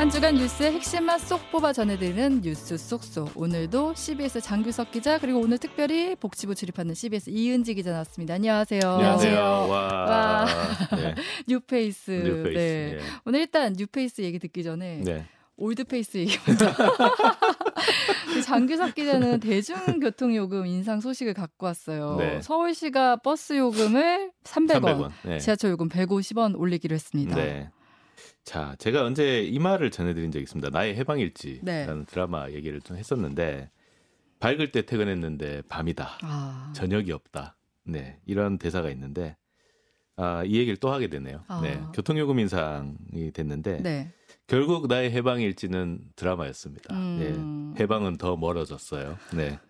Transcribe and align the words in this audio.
한 0.00 0.08
주간 0.08 0.34
뉴스의 0.36 0.72
핵심만 0.72 1.18
쏙 1.18 1.50
뽑아 1.50 1.74
전해드리는 1.74 2.40
뉴스 2.40 2.78
쏙쏙. 2.78 3.32
오늘도 3.36 3.92
CBS 3.92 4.40
장규석 4.40 4.92
기자 4.92 5.18
그리고 5.18 5.40
오늘 5.40 5.58
특별히 5.58 6.16
복지부 6.16 6.54
출입하는 6.54 6.94
CBS 6.94 7.28
이은지 7.28 7.74
기자 7.74 7.92
나왔습니다. 7.92 8.32
안녕하세요. 8.32 8.80
안녕하세요. 8.82 9.38
와. 9.38 9.66
와. 9.68 10.46
네. 10.96 11.14
뉴페이스. 11.48 12.12
뉴페이스. 12.12 12.58
네. 12.58 12.94
예. 12.94 12.98
오늘 13.26 13.40
일단 13.40 13.74
뉴페이스 13.76 14.22
얘기 14.22 14.38
듣기 14.38 14.64
전에 14.64 15.02
네. 15.04 15.26
old 15.58 15.83
face 15.83 16.16
얘기부터. 16.16 16.64
장규석 18.46 18.94
기자는 18.94 19.40
대중교통 19.40 20.34
요금 20.34 20.64
인상 20.64 21.02
소식을 21.02 21.34
갖고 21.34 21.66
왔어요. 21.66 22.16
네. 22.16 22.40
서울시가 22.40 23.16
버스 23.16 23.58
요금을 23.58 24.30
300원, 24.44 24.80
300원. 24.80 25.10
네. 25.24 25.38
지하철 25.40 25.72
요금 25.72 25.90
150원 25.90 26.58
올리기로 26.58 26.94
했습니다. 26.94 27.36
네. 27.36 27.68
자, 28.50 28.74
제가 28.80 29.04
언제 29.04 29.44
이 29.44 29.60
말을 29.60 29.92
전해드린 29.92 30.32
적이 30.32 30.42
있습니다. 30.42 30.70
나의 30.70 30.96
해방일지라는 30.96 31.98
네. 32.00 32.04
드라마 32.06 32.50
얘기를 32.50 32.80
좀 32.80 32.96
했었는데 32.96 33.70
밝을 34.40 34.72
때 34.72 34.82
퇴근했는데 34.82 35.62
밤이다. 35.68 36.18
아, 36.22 36.72
저녁이 36.74 37.12
없다. 37.12 37.56
네, 37.84 38.18
이런 38.26 38.58
대사가 38.58 38.90
있는데 38.90 39.36
아, 40.16 40.42
이 40.44 40.56
얘기를 40.56 40.76
또 40.78 40.90
하게 40.90 41.06
되네요. 41.06 41.44
아. 41.46 41.60
네, 41.62 41.80
교통요금 41.94 42.40
인상이 42.40 43.30
됐는데 43.32 43.82
네. 43.84 44.12
결국 44.48 44.88
나의 44.88 45.12
해방일지는 45.12 46.00
드라마였습니다. 46.16 46.92
음. 46.92 47.74
예, 47.78 47.82
해방은 47.84 48.16
더 48.16 48.36
멀어졌어요. 48.36 49.16
네, 49.32 49.60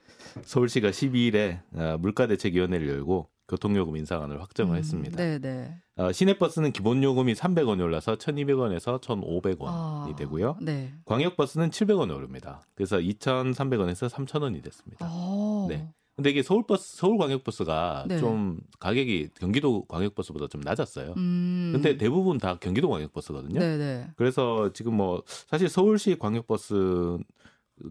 서울시가 0.40 0.88
12일에 0.88 1.60
아, 1.76 1.98
물가대책위원회를 1.98 2.88
열고 2.88 3.28
교통요금 3.50 3.96
인상안을 3.96 4.40
확정을 4.40 4.74
음, 4.74 4.78
했습니다. 4.78 5.16
네, 5.16 5.38
네. 5.40 5.74
어, 5.96 6.12
시내버스는 6.12 6.72
기본 6.72 7.02
요금이 7.02 7.34
300원이 7.34 7.80
올라서 7.82 8.14
1,200원에서 8.16 9.00
1,500원이 9.00 9.66
아, 9.66 10.08
되고요. 10.16 10.56
네. 10.62 10.94
광역버스는 11.04 11.70
700원이 11.70 12.14
오릅니다. 12.14 12.62
그래서 12.76 12.98
2,300원에서 12.98 14.08
3,000원이 14.08 14.62
됐습니다. 14.62 15.06
어. 15.10 15.66
네. 15.68 15.88
근데 16.14 16.30
이게 16.30 16.42
서울버스, 16.42 16.96
서울광역버스가 16.98 18.04
네. 18.08 18.18
좀 18.18 18.60
가격이 18.78 19.30
경기도 19.38 19.84
광역버스보다 19.86 20.48
좀 20.48 20.60
낮았어요. 20.60 21.14
음. 21.16 21.70
근데 21.72 21.96
대부분 21.96 22.38
다 22.38 22.56
경기도 22.60 22.88
광역버스거든요. 22.90 23.58
네, 23.58 23.76
네. 23.78 24.06
그래서 24.16 24.72
지금 24.74 24.94
뭐 24.94 25.22
사실 25.26 25.68
서울시 25.68 26.16
광역버스 26.18 27.18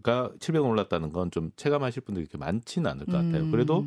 가 0.04 0.30
700원 0.38 0.68
올랐다는 0.70 1.12
건 1.12 1.30
좀 1.32 1.50
체감하실 1.56 2.02
분들이 2.02 2.24
그렇게 2.26 2.38
많지는 2.38 2.88
않을 2.90 3.06
것 3.06 3.12
같아요. 3.12 3.42
음. 3.42 3.50
그래도 3.50 3.84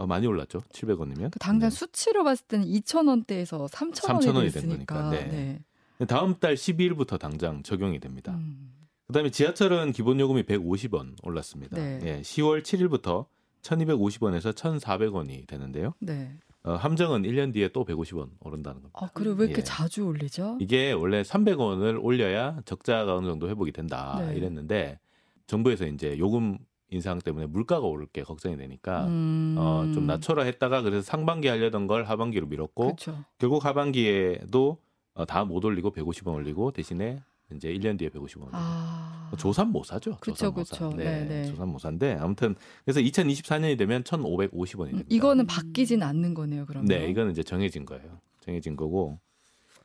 어, 0.00 0.06
많이 0.06 0.26
올랐죠. 0.26 0.60
700원이면. 0.72 1.30
그 1.30 1.38
당장 1.38 1.68
수치로 1.68 2.24
봤을 2.24 2.46
때는 2.46 2.64
2,000원대에서 2.66 3.68
3,000원이 3.68 4.20
3,000원이 4.22 4.32
된 4.32 4.50
됐으니까. 4.50 5.10
거니까, 5.10 5.26
네. 5.28 5.60
다음 6.08 6.34
달 6.40 6.54
12일부터 6.54 7.18
당장 7.18 7.62
적용이 7.62 8.00
됩니다. 8.00 8.32
음. 8.32 8.72
그다음에 9.08 9.30
지하철은 9.30 9.92
기본 9.92 10.18
요금이 10.18 10.44
150원 10.44 11.16
올랐습니다. 11.22 11.76
네. 11.76 12.00
예, 12.02 12.20
10월 12.22 12.62
7일부터 12.62 13.26
1,250원에서 13.60 14.54
1,400원이 14.54 15.46
되는데요. 15.46 15.92
네. 16.00 16.32
어, 16.62 16.72
함정은 16.72 17.22
1년 17.22 17.52
뒤에 17.52 17.68
또 17.68 17.84
150원 17.84 18.30
오른다는 18.40 18.80
겁니다. 18.80 18.98
아, 19.02 19.10
그리고 19.12 19.34
왜 19.34 19.46
이렇게 19.46 19.60
예. 19.60 19.64
자주 19.64 20.04
올리죠? 20.04 20.56
이게 20.60 20.92
원래 20.92 21.20
300원을 21.20 22.02
올려야 22.02 22.60
적자가 22.64 23.16
어느 23.16 23.26
정도 23.26 23.50
회복이 23.50 23.72
된다 23.72 24.22
네. 24.24 24.34
이랬는데 24.36 24.98
정부에서 25.46 25.86
이제 25.86 26.16
요금 26.18 26.58
인상 26.90 27.18
때문에 27.18 27.46
물가가 27.46 27.86
오를 27.86 28.06
게 28.06 28.22
걱정이 28.22 28.56
되니까 28.56 29.06
음. 29.06 29.54
어, 29.58 29.88
좀 29.94 30.06
낮춰라 30.06 30.42
했다가 30.42 30.82
그래서 30.82 31.02
상반기 31.02 31.48
하려던 31.48 31.86
걸 31.86 32.04
하반기로 32.04 32.46
미뤘고 32.46 32.82
그렇죠. 32.84 33.24
결국 33.38 33.64
하반기에도 33.64 34.78
어, 35.14 35.24
다 35.24 35.44
못 35.44 35.64
올리고 35.64 35.92
150원 35.92 36.34
올리고 36.34 36.72
대신에 36.72 37.22
이제 37.54 37.72
1년 37.72 37.98
뒤에 37.98 38.08
150원 38.10 38.42
올리고 38.42 38.50
아. 38.52 39.30
조산 39.38 39.68
못 39.70 39.84
사죠. 39.84 40.16
그쵸, 40.20 40.32
조산 40.34 40.54
못 40.54 40.64
사. 40.64 40.74
그쵸. 40.88 40.96
네, 40.96 41.04
네, 41.04 41.24
네. 41.24 41.44
조산 41.44 41.68
못 41.68 41.78
사인데 41.78 42.14
아무튼 42.20 42.54
그래서 42.84 43.00
2024년이 43.00 43.78
되면 43.78 44.02
1,550원이 44.02 44.80
음, 44.86 44.90
됩니다. 44.90 45.06
이거는 45.08 45.46
바뀌진 45.46 46.02
않는 46.02 46.34
거네요, 46.34 46.66
그러면. 46.66 46.86
네, 46.86 47.06
이거는 47.08 47.30
이제 47.32 47.42
정해진 47.44 47.84
거예요. 47.84 48.18
정해진 48.40 48.76
거고. 48.76 49.18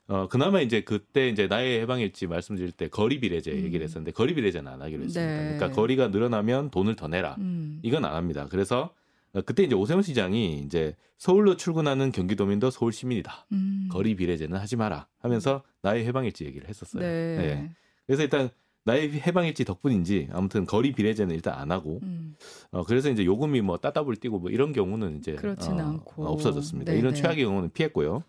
어, 0.08 0.28
그나마 0.28 0.62
이제 0.62 0.82
그때 0.82 1.30
이제 1.30 1.48
나의 1.48 1.82
해방일지 1.82 2.28
말씀드릴 2.28 2.72
때 2.72 2.88
거리 2.88 3.20
비례제 3.20 3.52
음. 3.52 3.64
얘기를 3.64 3.84
했었는데 3.84 4.12
거리 4.12 4.36
비례제는 4.36 4.72
안 4.72 4.82
하기로 4.82 5.04
했습니다. 5.04 5.22
네. 5.22 5.56
그러니까 5.58 5.72
거리가 5.72 6.10
늘어나면 6.10 6.70
돈을 6.70 6.96
더 6.96 7.08
내라. 7.08 7.36
음. 7.40 7.80
이건 7.82 8.06
안 8.06 8.14
합니다. 8.16 8.48
그래서 8.50 8.94
어, 9.34 9.42
그때 9.42 9.64
이제 9.64 9.74
오세훈 9.74 10.04
시장이 10.04 10.60
이제 10.60 10.96
서울로 11.18 11.58
출근하는 11.58 12.12
경기도민도 12.12 12.70
서울 12.70 12.94
시민이다. 12.94 13.48
음. 13.52 13.88
거리 13.92 14.16
비례제는 14.16 14.58
하지 14.58 14.76
마라 14.76 15.08
하면서 15.20 15.64
나의 15.82 16.06
해방일지 16.06 16.46
얘기를 16.46 16.70
했었어요. 16.70 17.02
네. 17.02 17.38
네. 17.38 17.72
그래서 18.06 18.22
일단 18.22 18.50
나의 18.84 19.12
해방일지 19.26 19.66
덕분인지 19.66 20.30
아무튼 20.32 20.68
거리 20.68 20.94
비례제는 20.94 21.34
일단 21.34 21.56
안 21.56 21.72
하고 21.72 22.00
음. 22.04 22.36
어 22.70 22.84
그래서 22.84 23.10
이제 23.10 23.26
요금이 23.26 23.62
뭐 23.62 23.78
따따블 23.78 24.18
뛰고 24.18 24.38
뭐 24.38 24.52
이런 24.52 24.72
경우는 24.72 25.18
이제 25.18 25.36
어, 25.44 25.56
않고. 25.80 26.24
어, 26.24 26.32
없어졌습니다. 26.32 26.92
네네. 26.92 27.00
이런 27.00 27.16
최악의 27.16 27.44
경우는 27.44 27.72
피했고요. 27.72 28.24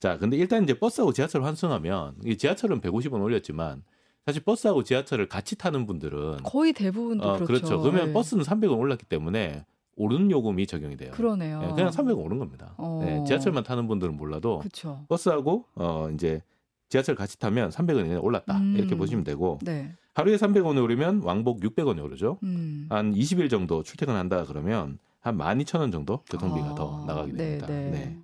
자, 0.00 0.16
근데 0.16 0.38
일단 0.38 0.64
이제 0.64 0.76
버스하고 0.78 1.12
지하철 1.12 1.44
환승하면 1.44 2.14
이 2.24 2.36
지하철은 2.36 2.80
150원 2.80 3.22
올렸지만 3.22 3.82
사실 4.24 4.42
버스하고 4.42 4.82
지하철을 4.82 5.28
같이 5.28 5.56
타는 5.56 5.86
분들은 5.86 6.38
거의 6.42 6.72
대부분도 6.72 7.28
어, 7.28 7.36
그렇죠. 7.38 7.80
그러면 7.80 8.06
네. 8.06 8.12
버스는 8.12 8.42
300원 8.44 8.78
올랐기 8.78 9.04
때문에 9.06 9.64
오른 9.96 10.30
요금이 10.30 10.66
적용이 10.66 10.96
돼요. 10.96 11.10
그러네요. 11.12 11.62
예, 11.62 11.74
그냥 11.74 11.90
300원 11.90 12.24
오른 12.24 12.38
겁니다. 12.38 12.74
어. 12.78 13.04
예, 13.04 13.24
지하철만 13.26 13.62
타는 13.64 13.86
분들은 13.86 14.16
몰라도 14.16 14.60
그렇죠. 14.60 15.04
버스하고 15.08 15.66
어 15.74 16.08
이제 16.14 16.42
지하철 16.88 17.14
같이 17.14 17.38
타면 17.38 17.68
300원이 17.68 18.22
올랐다 18.22 18.56
음. 18.56 18.74
이렇게 18.78 18.94
보시면 18.94 19.24
되고 19.24 19.58
네. 19.62 19.92
하루에 20.14 20.36
300원이 20.36 20.82
오르면 20.82 21.22
왕복 21.24 21.60
600원이 21.60 22.02
오르죠. 22.02 22.38
음. 22.42 22.86
한 22.88 23.14
20일 23.14 23.50
정도 23.50 23.82
출퇴근한다 23.82 24.44
그러면 24.44 24.98
한 25.20 25.36
12,000원 25.36 25.92
정도 25.92 26.22
교통비가 26.30 26.68
아, 26.70 26.74
더 26.74 27.04
나가게 27.06 27.32
네, 27.32 27.58
됩니다. 27.58 27.66
네. 27.66 28.18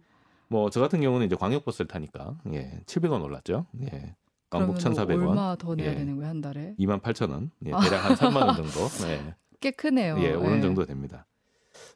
네. 0.49 0.57
뭐저 0.57 0.81
같은 0.81 1.01
경우는 1.01 1.27
이제 1.27 1.37
광역버스를 1.37 1.89
타니까 1.89 2.37
예, 2.53 2.81
700원 2.87 3.23
올랐죠. 3.23 3.67
예. 3.83 4.15
그러면 4.49 4.77
1,400원, 4.77 5.29
얼마 5.29 5.57
더 5.57 5.75
내야 5.75 5.91
예. 5.91 5.95
되는 5.97 6.17
거예요, 6.17 6.29
한 6.29 6.41
달에? 6.41 6.75
28,000원. 6.79 7.51
예, 7.67 7.71
대략 7.71 8.05
한 8.05 8.15
3만 8.17 8.47
원 8.47 8.57
정도. 8.57 8.89
예. 9.09 9.35
꽤 9.61 9.71
크네요. 9.71 10.17
예, 10.21 10.33
오른 10.35 10.59
예. 10.59 10.61
정도 10.61 10.85
됩니다. 10.85 11.27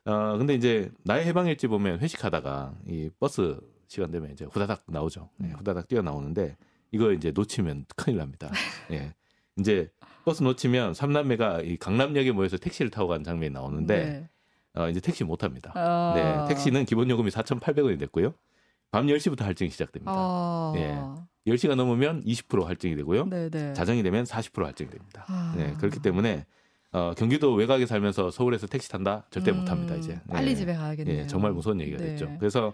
어, 0.05 0.37
근데 0.37 0.55
이제 0.55 0.91
나의 1.05 1.27
해방일지 1.27 1.69
보면 1.69 2.01
회식하다가 2.01 2.75
이 2.89 3.11
버스 3.19 3.59
시간 3.87 4.11
되면 4.11 4.31
이제 4.33 4.45
후다닥 4.45 4.85
나오죠. 4.87 5.31
예, 5.43 5.47
음. 5.47 5.55
후다닥 5.59 5.89
뛰어 5.89 6.03
나오는데 6.03 6.57
이거 6.91 7.13
이제 7.13 7.33
놓치면 7.33 7.87
큰일 7.97 8.19
납니다. 8.19 8.51
예. 8.91 9.15
이제 9.59 9.91
버스 10.25 10.43
놓치면 10.43 10.95
삼남매가 10.95 11.63
이 11.63 11.77
강남역에 11.77 12.33
모여서 12.33 12.57
택시를 12.57 12.91
타고 12.91 13.09
가는 13.09 13.25
장면이 13.25 13.53
나오는데 13.53 14.05
네. 14.05 14.31
어, 14.81 14.89
이제 14.89 15.01
택시 15.01 15.25
못 15.25 15.37
탑니다. 15.37 15.73
아. 15.75 16.13
네, 16.15 16.55
택시는 16.55 16.85
기본 16.87 17.11
요금이 17.11 17.31
4,800원이 17.31 17.99
됐고요. 17.99 18.35
밤 18.91 19.07
10시부터 19.07 19.43
할증이 19.43 19.71
시작됩니다. 19.71 20.13
아. 20.15 20.73
예. 20.77 20.99
10시가 21.47 21.75
넘으면 21.75 22.23
20% 22.25 22.65
할증이 22.65 22.97
되고요. 22.97 23.29
네네. 23.29 23.75
자정이 23.75 24.03
되면 24.03 24.25
40% 24.25 24.65
할증이 24.65 24.91
됩니다. 24.91 25.25
아. 25.29 25.55
네, 25.57 25.75
그렇기 25.79 26.01
때문에 26.01 26.47
어, 26.93 27.13
경기도 27.17 27.55
외곽에 27.55 27.87
살면서 27.87 28.31
서울에서 28.31 28.67
택시 28.67 28.91
탄다 28.91 29.25
절대 29.31 29.53
못 29.53 29.69
합니다 29.71 29.95
음, 29.95 30.01
이제. 30.01 30.21
빨리 30.29 30.51
예. 30.51 30.55
집에 30.57 30.75
가야겠네요. 30.75 31.19
예, 31.21 31.27
정말 31.27 31.53
무서운 31.53 31.81
얘기가 31.81 31.99
네. 31.99 32.07
됐죠. 32.07 32.35
그래서 32.41 32.73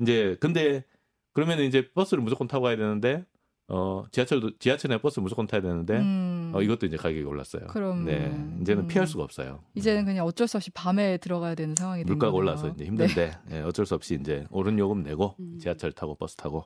이제 0.00 0.36
근데 0.40 0.84
그러면 1.32 1.60
이제 1.60 1.88
버스를 1.94 2.22
무조건 2.24 2.48
타고 2.48 2.64
가야 2.64 2.76
되는데 2.76 3.24
어 3.68 4.04
지하철도 4.10 4.58
지하철이나 4.58 5.00
버스 5.00 5.20
무조건 5.20 5.46
타야 5.46 5.60
되는데 5.62 5.96
음. 5.98 6.41
어 6.52 6.62
이것도 6.62 6.86
이제 6.86 6.96
가격이 6.96 7.22
올랐어요. 7.24 7.66
그럼, 7.68 8.04
네, 8.04 8.30
이제는 8.60 8.84
음. 8.84 8.88
피할 8.88 9.06
수가 9.06 9.22
없어요. 9.24 9.60
이제는 9.74 10.04
그냥 10.04 10.26
어쩔 10.26 10.46
수 10.48 10.56
없이 10.56 10.70
밤에 10.70 11.16
들어가야 11.18 11.54
되는 11.54 11.74
상황이 11.74 12.02
된 12.04 12.06
물가가. 12.12 12.32
올라서 12.36 12.68
이제 12.68 12.84
힘든데 12.84 13.14
네. 13.14 13.56
예, 13.58 13.60
어쩔 13.62 13.86
수 13.86 13.94
없이 13.94 14.18
이제 14.20 14.46
오른 14.50 14.78
요금 14.78 15.02
내고 15.02 15.34
음. 15.40 15.58
지하철 15.60 15.92
타고 15.92 16.14
버스 16.14 16.36
타고 16.36 16.64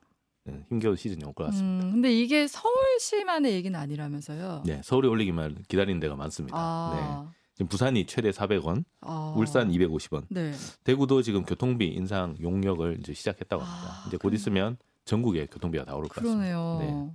예, 0.48 0.64
힘겨운 0.68 0.96
시즌이 0.96 1.24
올 1.24 1.32
것 1.34 1.44
같습니다. 1.46 1.86
음, 1.86 1.92
근데 1.92 2.12
이게 2.12 2.46
서울시만의 2.46 3.52
얘기는 3.54 3.78
아니라면서요. 3.78 4.62
네, 4.66 4.80
서울이 4.84 5.08
올리기만 5.08 5.64
기다리는 5.68 5.98
데가 6.00 6.16
많습니다. 6.16 6.56
네. 6.56 7.00
아. 7.02 7.32
지금 7.54 7.68
부산이 7.68 8.04
최대 8.04 8.30
400원, 8.30 8.84
아. 9.00 9.34
울산 9.36 9.70
250원, 9.70 10.24
네. 10.28 10.52
대구도 10.84 11.22
지금 11.22 11.42
교통비 11.44 11.86
인상 11.86 12.36
용역을 12.40 12.98
이제 13.00 13.14
시작했다고 13.14 13.62
합니다. 13.62 13.88
아, 13.90 14.04
이제 14.08 14.18
곧 14.18 14.34
있으면 14.34 14.76
전국에 15.06 15.46
교통비가 15.46 15.84
다 15.86 15.94
오를 15.94 16.08
것 16.08 16.16
같습니다. 16.16 16.38
그러네요. 16.38 17.14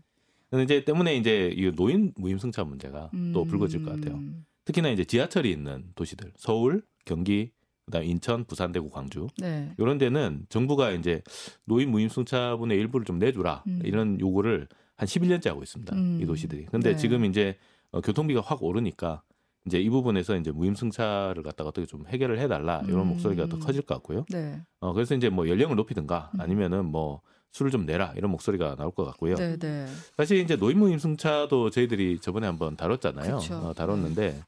네. 0.51 0.57
근데 0.57 0.63
이제 0.63 0.85
때문에 0.85 1.15
이제 1.15 1.53
이 1.55 1.71
노인 1.71 2.13
무임승차 2.15 2.63
문제가 2.63 3.09
또 3.33 3.43
음. 3.43 3.47
불거질 3.47 3.83
것 3.83 3.95
같아요. 3.95 4.19
특히나 4.65 4.89
이제 4.89 5.03
지하철이 5.03 5.49
있는 5.49 5.85
도시들, 5.95 6.31
서울, 6.35 6.83
경기, 7.05 7.51
그다음 7.85 8.03
인천, 8.05 8.45
부산, 8.45 8.71
대구, 8.71 8.89
광주 8.89 9.27
네. 9.37 9.73
이런 9.77 9.97
데는 9.97 10.45
정부가 10.49 10.91
이제 10.91 11.21
노인 11.65 11.91
무임승차분의 11.91 12.77
일부를 12.77 13.05
좀 13.05 13.19
내주라 13.19 13.63
음. 13.67 13.81
이런 13.83 14.19
요구를 14.19 14.67
한 14.95 15.07
11년째 15.07 15.47
하고 15.47 15.63
있습니다. 15.63 15.95
음. 15.95 16.19
이 16.21 16.25
도시들이. 16.25 16.65
근데 16.65 16.91
네. 16.91 16.95
지금 16.95 17.25
이제 17.25 17.57
어, 17.91 18.01
교통비가 18.01 18.41
확 18.41 18.63
오르니까 18.63 19.23
이제 19.65 19.79
이 19.79 19.89
부분에서 19.89 20.37
이제 20.37 20.51
무임승차를 20.51 21.43
갖다가 21.43 21.69
어떻게 21.69 21.85
좀 21.85 22.05
해결을 22.07 22.39
해달라 22.39 22.81
이런 22.87 23.01
음. 23.01 23.07
목소리가 23.09 23.47
더 23.47 23.59
커질 23.59 23.81
것 23.81 23.95
같고요. 23.95 24.25
네. 24.29 24.61
어, 24.79 24.93
그래서 24.93 25.15
이제 25.15 25.29
뭐 25.29 25.47
연령을 25.47 25.75
높이든가 25.75 26.31
음. 26.35 26.41
아니면은 26.41 26.85
뭐 26.85 27.21
술을 27.51 27.71
좀 27.71 27.85
내라 27.85 28.13
이런 28.15 28.31
목소리가 28.31 28.75
나올 28.75 28.91
것 28.91 29.03
같고요. 29.05 29.35
네, 29.35 29.57
네. 29.57 29.85
사실 30.17 30.37
이제 30.37 30.55
노인무 30.55 30.89
임승차도 30.91 31.69
저희들이 31.69 32.19
저번에 32.19 32.47
한번 32.47 32.75
다뤘잖아요. 32.77 33.37
그쵸. 33.37 33.55
어, 33.55 33.73
다뤘는데 33.73 34.41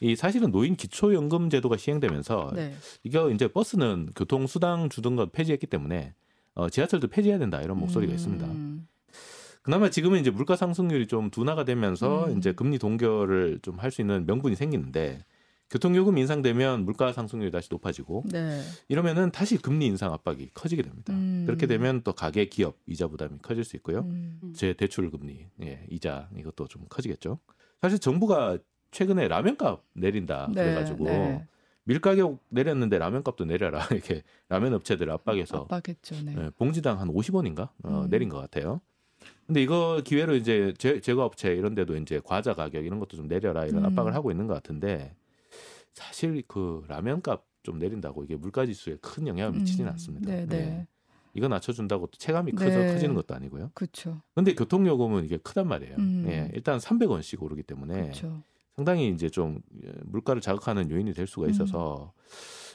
이 0.00 0.16
사실은 0.16 0.50
노인 0.50 0.76
기초연금 0.76 1.50
제도가 1.50 1.76
시행되면서 1.76 2.52
네. 2.54 2.74
이거 3.02 3.30
이제 3.30 3.48
버스는 3.48 4.10
교통 4.14 4.46
수당 4.46 4.88
주던 4.88 5.16
것 5.16 5.32
폐지했기 5.32 5.66
때문에 5.66 6.14
어, 6.54 6.68
지하철도 6.68 7.08
폐지해야 7.08 7.38
된다 7.38 7.60
이런 7.62 7.78
목소리가 7.78 8.12
음. 8.12 8.14
있습니다. 8.14 8.46
그나마 9.62 9.90
지금은 9.90 10.20
이제 10.20 10.30
물가 10.30 10.56
상승률이 10.56 11.06
좀 11.06 11.30
둔화가 11.30 11.64
되면서 11.64 12.26
음. 12.28 12.38
이제 12.38 12.52
금리 12.52 12.78
동결을 12.78 13.60
좀 13.62 13.78
할 13.78 13.90
수 13.90 14.00
있는 14.00 14.24
명분이 14.26 14.56
생기는데 14.56 15.24
교통요금 15.70 16.18
인상되면 16.18 16.84
물가 16.84 17.12
상승률이 17.12 17.52
다시 17.52 17.68
높아지고 17.70 18.24
네. 18.26 18.60
이러면은 18.88 19.30
다시 19.30 19.56
금리 19.56 19.86
인상 19.86 20.12
압박이 20.12 20.50
커지게 20.52 20.82
됩니다. 20.82 21.12
음. 21.12 21.44
그렇게 21.46 21.66
되면 21.66 22.02
또 22.02 22.12
가계 22.12 22.46
기업 22.46 22.76
이자 22.86 23.06
부담이 23.06 23.38
커질 23.40 23.62
수 23.62 23.76
있고요. 23.76 24.00
음. 24.00 24.52
제 24.54 24.72
대출 24.72 25.10
금리, 25.10 25.46
예, 25.62 25.86
이자 25.88 26.28
이것도 26.36 26.66
좀 26.66 26.84
커지겠죠. 26.88 27.38
사실 27.80 28.00
정부가 28.00 28.58
최근에 28.90 29.28
라면값 29.28 29.84
내린다 29.94 30.48
네, 30.52 30.64
그래가지고 30.64 31.04
네. 31.04 31.46
밀가격 31.84 32.40
내렸는데 32.48 32.98
라면값도 32.98 33.44
내려라 33.44 33.86
이렇게 33.92 34.22
라면 34.48 34.74
업체들 34.74 35.08
압박해서 35.08 35.68
압박했죠. 35.70 36.16
네. 36.24 36.34
예, 36.36 36.50
봉지당 36.58 37.00
한 37.00 37.08
50원인가 37.08 37.68
어, 37.84 38.02
음. 38.04 38.10
내린 38.10 38.28
것 38.28 38.38
같아요. 38.38 38.80
근데 39.46 39.62
이거 39.62 40.00
기회로 40.04 40.34
이제 40.34 40.74
제, 40.78 41.00
제과업체 41.00 41.54
이런 41.54 41.76
데도 41.76 41.96
이제 41.96 42.20
과자 42.24 42.54
가격 42.54 42.84
이런 42.84 42.98
것도 42.98 43.16
좀 43.16 43.28
내려라 43.28 43.66
이런 43.66 43.84
음. 43.84 43.86
압박을 43.86 44.14
하고 44.14 44.32
있는 44.32 44.48
것 44.48 44.54
같은데 44.54 45.14
사실 45.94 46.42
그 46.46 46.84
라면 46.88 47.22
값 47.22 47.48
좀 47.62 47.78
내린다고 47.78 48.24
이게 48.24 48.36
물가 48.36 48.64
지수에 48.64 48.96
큰 49.02 49.26
영향을 49.28 49.52
미치지는 49.58 49.90
음. 49.90 49.92
않습니다. 49.92 50.30
네, 50.30 50.46
네. 50.46 50.86
이거 51.34 51.46
낮춰준다고 51.46 52.06
또 52.06 52.16
체감이 52.16 52.52
커져 52.52 52.70
네. 52.78 52.94
커지는 52.94 53.14
것도 53.14 53.34
아니고요. 53.34 53.70
그렇죠. 53.74 54.22
근데 54.34 54.54
교통요금은 54.54 55.26
이게 55.26 55.36
크단 55.36 55.68
말이에요. 55.68 55.94
음. 55.98 56.24
예, 56.26 56.50
일단 56.54 56.78
300원씩 56.78 57.42
오르기 57.42 57.62
때문에 57.64 58.00
그렇죠. 58.00 58.42
상당히 58.76 59.10
이제 59.10 59.28
좀 59.28 59.60
예, 59.84 59.92
물가를 60.06 60.40
자극하는 60.40 60.90
요인이 60.90 61.12
될 61.12 61.26
수가 61.26 61.48
음. 61.48 61.50
있어서 61.50 62.14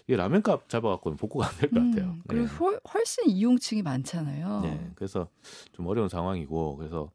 이 0.08 0.16
라면 0.16 0.44
값 0.44 0.70
잡아갖고는 0.70 1.18
복구가 1.18 1.48
안 1.48 1.56
될 1.58 1.70
것 1.72 1.80
같아요. 1.80 2.12
음, 2.12 2.22
그리고 2.28 2.44
예. 2.46 2.50
훨- 2.60 2.80
훨씬 2.94 3.24
이용층이 3.28 3.82
많잖아요. 3.82 4.62
네, 4.62 4.92
그래서 4.94 5.28
좀 5.72 5.88
어려운 5.88 6.10
상황이고 6.10 6.76
그래서 6.78 7.10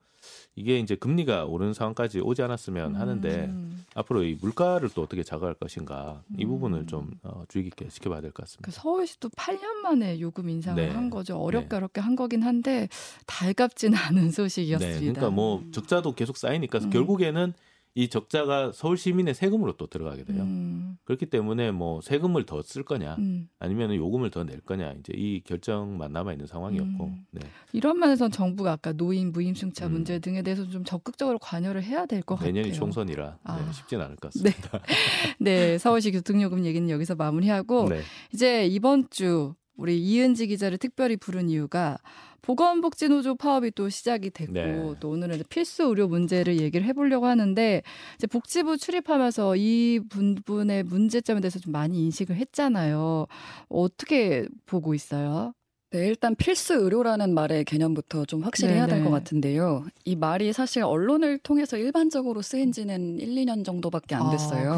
이게 0.57 0.79
이제 0.79 0.95
금리가 0.95 1.45
오르는 1.47 1.73
상황까지 1.75 2.21
오지 2.21 2.43
않았으면 2.43 2.97
하는데 2.97 3.47
음. 3.47 3.85
앞으로 3.95 4.25
이 4.25 4.37
물가를 4.41 4.91
또 4.95 5.03
어떻게 5.03 5.23
자극할 5.23 5.55
것인가 5.55 6.23
이 6.37 6.45
음. 6.45 6.49
부분을 6.51 6.87
좀 6.87 7.11
어, 7.23 7.45
주의 7.49 7.65
깊게 7.65 7.89
지켜봐야 7.89 8.21
될 8.21 8.33
것 8.33 8.45
같습니다. 8.45 8.67
그 8.67 8.71
서울시도 8.73 9.31
8년 9.31 9.77
만에 9.83 10.21
요금 10.21 10.49
인상을 10.49 10.83
네. 10.85 10.93
한 10.93 11.09
거죠. 11.11 11.37
어렵게 11.39 11.77
어렵게 11.77 12.01
한 12.01 12.17
거긴 12.17 12.43
한데 12.43 12.89
달갑지는 13.27 13.97
않은 14.11 14.31
소식이었습니다. 14.31 14.99
네, 15.01 15.13
그러니까 15.13 15.31
뭐 15.31 15.65
적자도 15.73 16.15
계속 16.15 16.37
쌓이니까 16.37 16.79
음. 16.79 16.91
결국에는 16.91 17.53
이 17.97 18.09
적자가 18.09 18.71
서울 18.73 18.97
시민의 18.97 19.35
세금으로 19.35 19.73
또 19.77 19.89
들어가게 19.89 20.23
돼요. 20.25 20.43
음, 20.43 20.97
그렇기 21.05 21.27
때문에 21.27 21.73
뭐 21.73 22.01
세금을 22.01 22.47
더 22.47 22.63
쓸 22.63 22.85
거냐 22.85 23.17
음. 23.19 23.49
아니면 23.59 23.93
요금을 23.95 24.31
더 24.31 24.45
낼 24.45 24.61
거냐 24.61 24.93
이제 24.93 25.13
이 25.17 25.41
결정만 25.43 26.13
남아 26.13 26.33
있는 26.33 26.47
상황이었고 26.47 27.05
음. 27.05 27.25
네. 27.33 27.41
이런 27.73 27.99
면에서는 27.99 28.31
정부가 28.31 28.73
아까 28.73 28.93
노인 28.93 29.33
무임승차 29.33 29.87
음. 29.89 29.93
문제 29.93 30.19
등에 30.21 30.43
대해서 30.43 30.69
좀 30.69 30.85
적극적으로 30.85 31.39
관여를 31.41 31.83
해야 31.83 32.07
될 32.07 32.23
것 32.23 32.37
같아요. 32.37 32.53
내년이 32.53 32.75
총선이라 32.75 33.39
아. 33.43 33.57
네, 33.67 33.73
쉽진 33.73 34.01
않을 34.01 34.17
것 34.17 34.31
같습니다. 34.33 34.81
네, 35.41 35.77
서울시 35.79 36.13
교통요금 36.13 36.65
얘기는 36.65 36.89
여기서 36.91 37.17
마무리하고 37.17 37.89
네. 37.89 38.03
이제 38.33 38.67
이번 38.67 39.09
주 39.11 39.55
우리 39.77 39.99
이은지 39.99 40.47
기자를 40.47 40.79
특별히 40.79 41.17
부른 41.17 41.49
이유가 41.49 41.99
보건복지노조 42.43 43.37
파업이 43.37 43.73
또 43.73 43.89
시작이 43.89 44.31
됐고 44.31 44.53
네. 44.53 44.95
또 44.99 45.11
오늘은 45.11 45.43
필수 45.49 45.85
의료 45.85 46.09
문제를 46.09 46.59
얘기를 46.61 46.87
해보려고 46.87 47.27
하는데 47.27 47.83
이제 48.17 48.27
복지부 48.27 48.79
출입하면서 48.79 49.57
이 49.57 50.01
부분의 50.09 50.85
문제점에 50.85 51.41
대해서 51.41 51.59
좀 51.59 51.73
많이 51.73 52.03
인식을 52.05 52.37
했잖아요. 52.37 53.27
어떻게 53.69 54.47
보고 54.67 54.95
있어요? 54.95 55.53
네, 55.93 56.07
일단 56.07 56.37
필수 56.37 56.75
의료라는 56.75 57.35
말의 57.35 57.65
개념부터 57.65 58.25
좀 58.25 58.43
확실히 58.43 58.75
해야 58.75 58.87
될 58.87 58.99
네네. 58.99 59.05
것 59.05 59.11
같은데요. 59.11 59.87
이 60.05 60.15
말이 60.15 60.53
사실 60.53 60.85
언론을 60.85 61.39
통해서 61.39 61.77
일반적으로 61.77 62.43
쓰인 62.43 62.71
지는 62.71 63.19
1, 63.19 63.35
2년 63.35 63.65
정도밖에 63.65 64.15
안 64.15 64.31
됐어요. 64.31 64.73
아, 64.73 64.77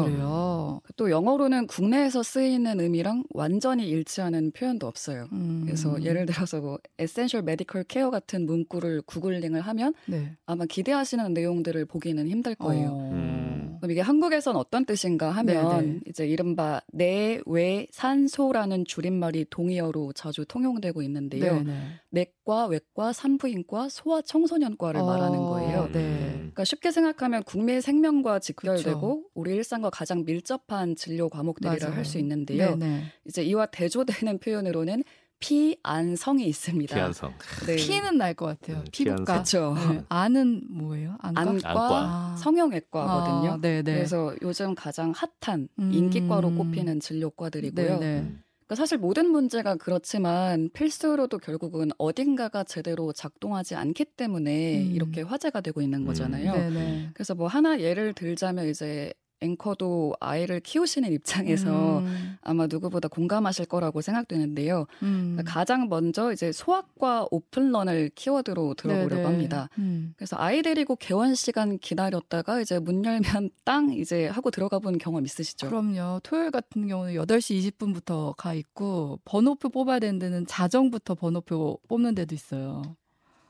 또 0.95 1.09
영어로는 1.09 1.67
국내에서 1.67 2.23
쓰이는 2.23 2.79
의미랑 2.79 3.23
완전히 3.33 3.87
일치하는 3.89 4.51
표현도 4.51 4.87
없어요. 4.87 5.27
음. 5.31 5.61
그래서 5.65 6.01
예를 6.03 6.25
들어서 6.25 6.61
뭐 6.61 6.79
essential 6.99 7.41
medical 7.43 7.83
care 7.85 8.09
같은 8.09 8.45
문구를 8.45 9.01
구글링을 9.03 9.61
하면 9.61 9.93
네. 10.05 10.31
아마 10.45 10.65
기대하시는 10.65 11.33
내용들을 11.33 11.85
보기는 11.85 12.27
힘들 12.27 12.55
거예요. 12.55 12.89
어. 12.89 13.11
음. 13.11 13.77
그럼 13.79 13.91
이게 13.91 14.01
한국에선 14.01 14.55
어떤 14.55 14.85
뜻인가 14.85 15.29
하면 15.31 15.77
네네. 15.81 15.99
이제 16.07 16.25
이른바 16.25 16.81
내 16.93 17.41
외 17.45 17.87
산소라는 17.91 18.85
줄임말이 18.85 19.45
동의어로 19.49 20.13
자주 20.13 20.45
통용되고 20.45 21.01
있는데요. 21.01 21.55
네네. 21.55 21.77
내 22.09 22.25
과, 22.45 22.65
외과, 22.67 23.13
산부인과, 23.13 23.87
소아 23.89 24.21
청소년과를 24.23 25.01
말하는 25.01 25.39
어, 25.39 25.49
거예요. 25.49 25.89
네. 25.93 26.33
그러니까 26.35 26.63
쉽게 26.65 26.91
생각하면 26.91 27.43
국민의 27.43 27.81
생명과 27.81 28.39
직결되고 28.39 29.15
그쵸. 29.23 29.29
우리 29.33 29.55
일상과 29.55 29.89
가장 29.89 30.25
밀접한 30.25 30.95
진료 30.95 31.29
과목들이라. 31.29 31.91
할 31.91 32.03
수 32.05 32.19
있는데요. 32.19 32.75
네네. 32.75 33.03
이제 33.25 33.43
이와 33.43 33.67
대조되는 33.67 34.39
표현으로는 34.39 35.03
피안성이 35.39 36.45
있습니다. 36.47 36.95
피한성. 36.95 37.33
네. 37.65 37.75
피는 37.75 38.17
날 38.17 38.33
것 38.33 38.45
같아요. 38.45 38.77
음, 38.79 38.85
피부과. 38.91 39.23
그렇죠. 39.25 39.73
네. 39.75 40.01
안은 40.09 40.63
뭐예요? 40.69 41.15
안과. 41.19 41.41
안과. 41.41 41.89
아. 41.91 42.35
성형외과거든요. 42.37 43.51
아. 43.53 43.57
그래서 43.83 44.33
요즘 44.41 44.73
가장 44.75 45.13
핫한 45.41 45.67
음. 45.79 45.91
인기과로 45.93 46.55
꼽히는 46.55 46.99
진료과들이고요. 46.99 47.99
네네. 47.99 48.31
음. 48.63 48.67
그러니까 48.67 48.75
사실 48.75 48.97
모든 48.97 49.29
문제가 49.29 49.75
그렇지만 49.75 50.69
필수로도 50.73 51.37
결국은 51.39 51.91
어딘가가 51.97 52.63
제대로 52.63 53.11
작동하지 53.13 53.75
않기 53.75 54.05
때문에 54.05 54.83
음. 54.83 54.91
이렇게 54.95 55.21
화제가 55.21 55.61
되고 55.61 55.81
있는 55.81 56.05
거잖아요. 56.05 56.53
네네. 56.53 57.09
그래서 57.13 57.35
뭐 57.35 57.47
하나 57.47 57.79
예를 57.79 58.13
들자면 58.13 58.67
이제 58.67 59.13
앵커도 59.43 60.15
아이를 60.19 60.59
키우시는 60.59 61.11
입장에서 61.11 61.99
음, 61.99 62.37
아마 62.41 62.67
누구보다 62.67 63.07
공감하실 63.07 63.65
거라고 63.65 64.01
생각되는데요. 64.01 64.85
음. 65.03 65.33
그러니까 65.33 65.53
가장 65.53 65.89
먼저 65.89 66.31
이제 66.31 66.51
소아과 66.51 67.27
오픈런을 67.29 68.11
키워드로 68.15 68.75
들어보려고 68.75 69.15
네네. 69.15 69.23
합니다. 69.23 69.69
음. 69.77 70.13
그래서 70.17 70.35
아이 70.39 70.61
데리고 70.61 70.95
개원 70.95 71.35
시간 71.35 71.77
기다렸다가 71.77 72.61
이제 72.61 72.79
문 72.79 73.03
열면 73.03 73.21
땅 73.65 73.91
이제 73.93 74.27
하고 74.27 74.49
들어가 74.51 74.79
본 74.79 74.97
경험 74.97 75.25
있으시죠? 75.25 75.67
그럼요. 75.67 76.21
토요일 76.23 76.51
같은 76.51 76.87
경우는 76.87 77.13
8시 77.15 77.71
20분부터 77.77 78.35
가 78.35 78.53
있고 78.53 79.19
번호표 79.25 79.69
뽑아야 79.69 79.99
되는 79.99 80.19
데는 80.19 80.45
자정부터 80.45 81.15
번호표 81.15 81.79
뽑는 81.87 82.15
데도 82.15 82.33
있어요. 82.33 82.81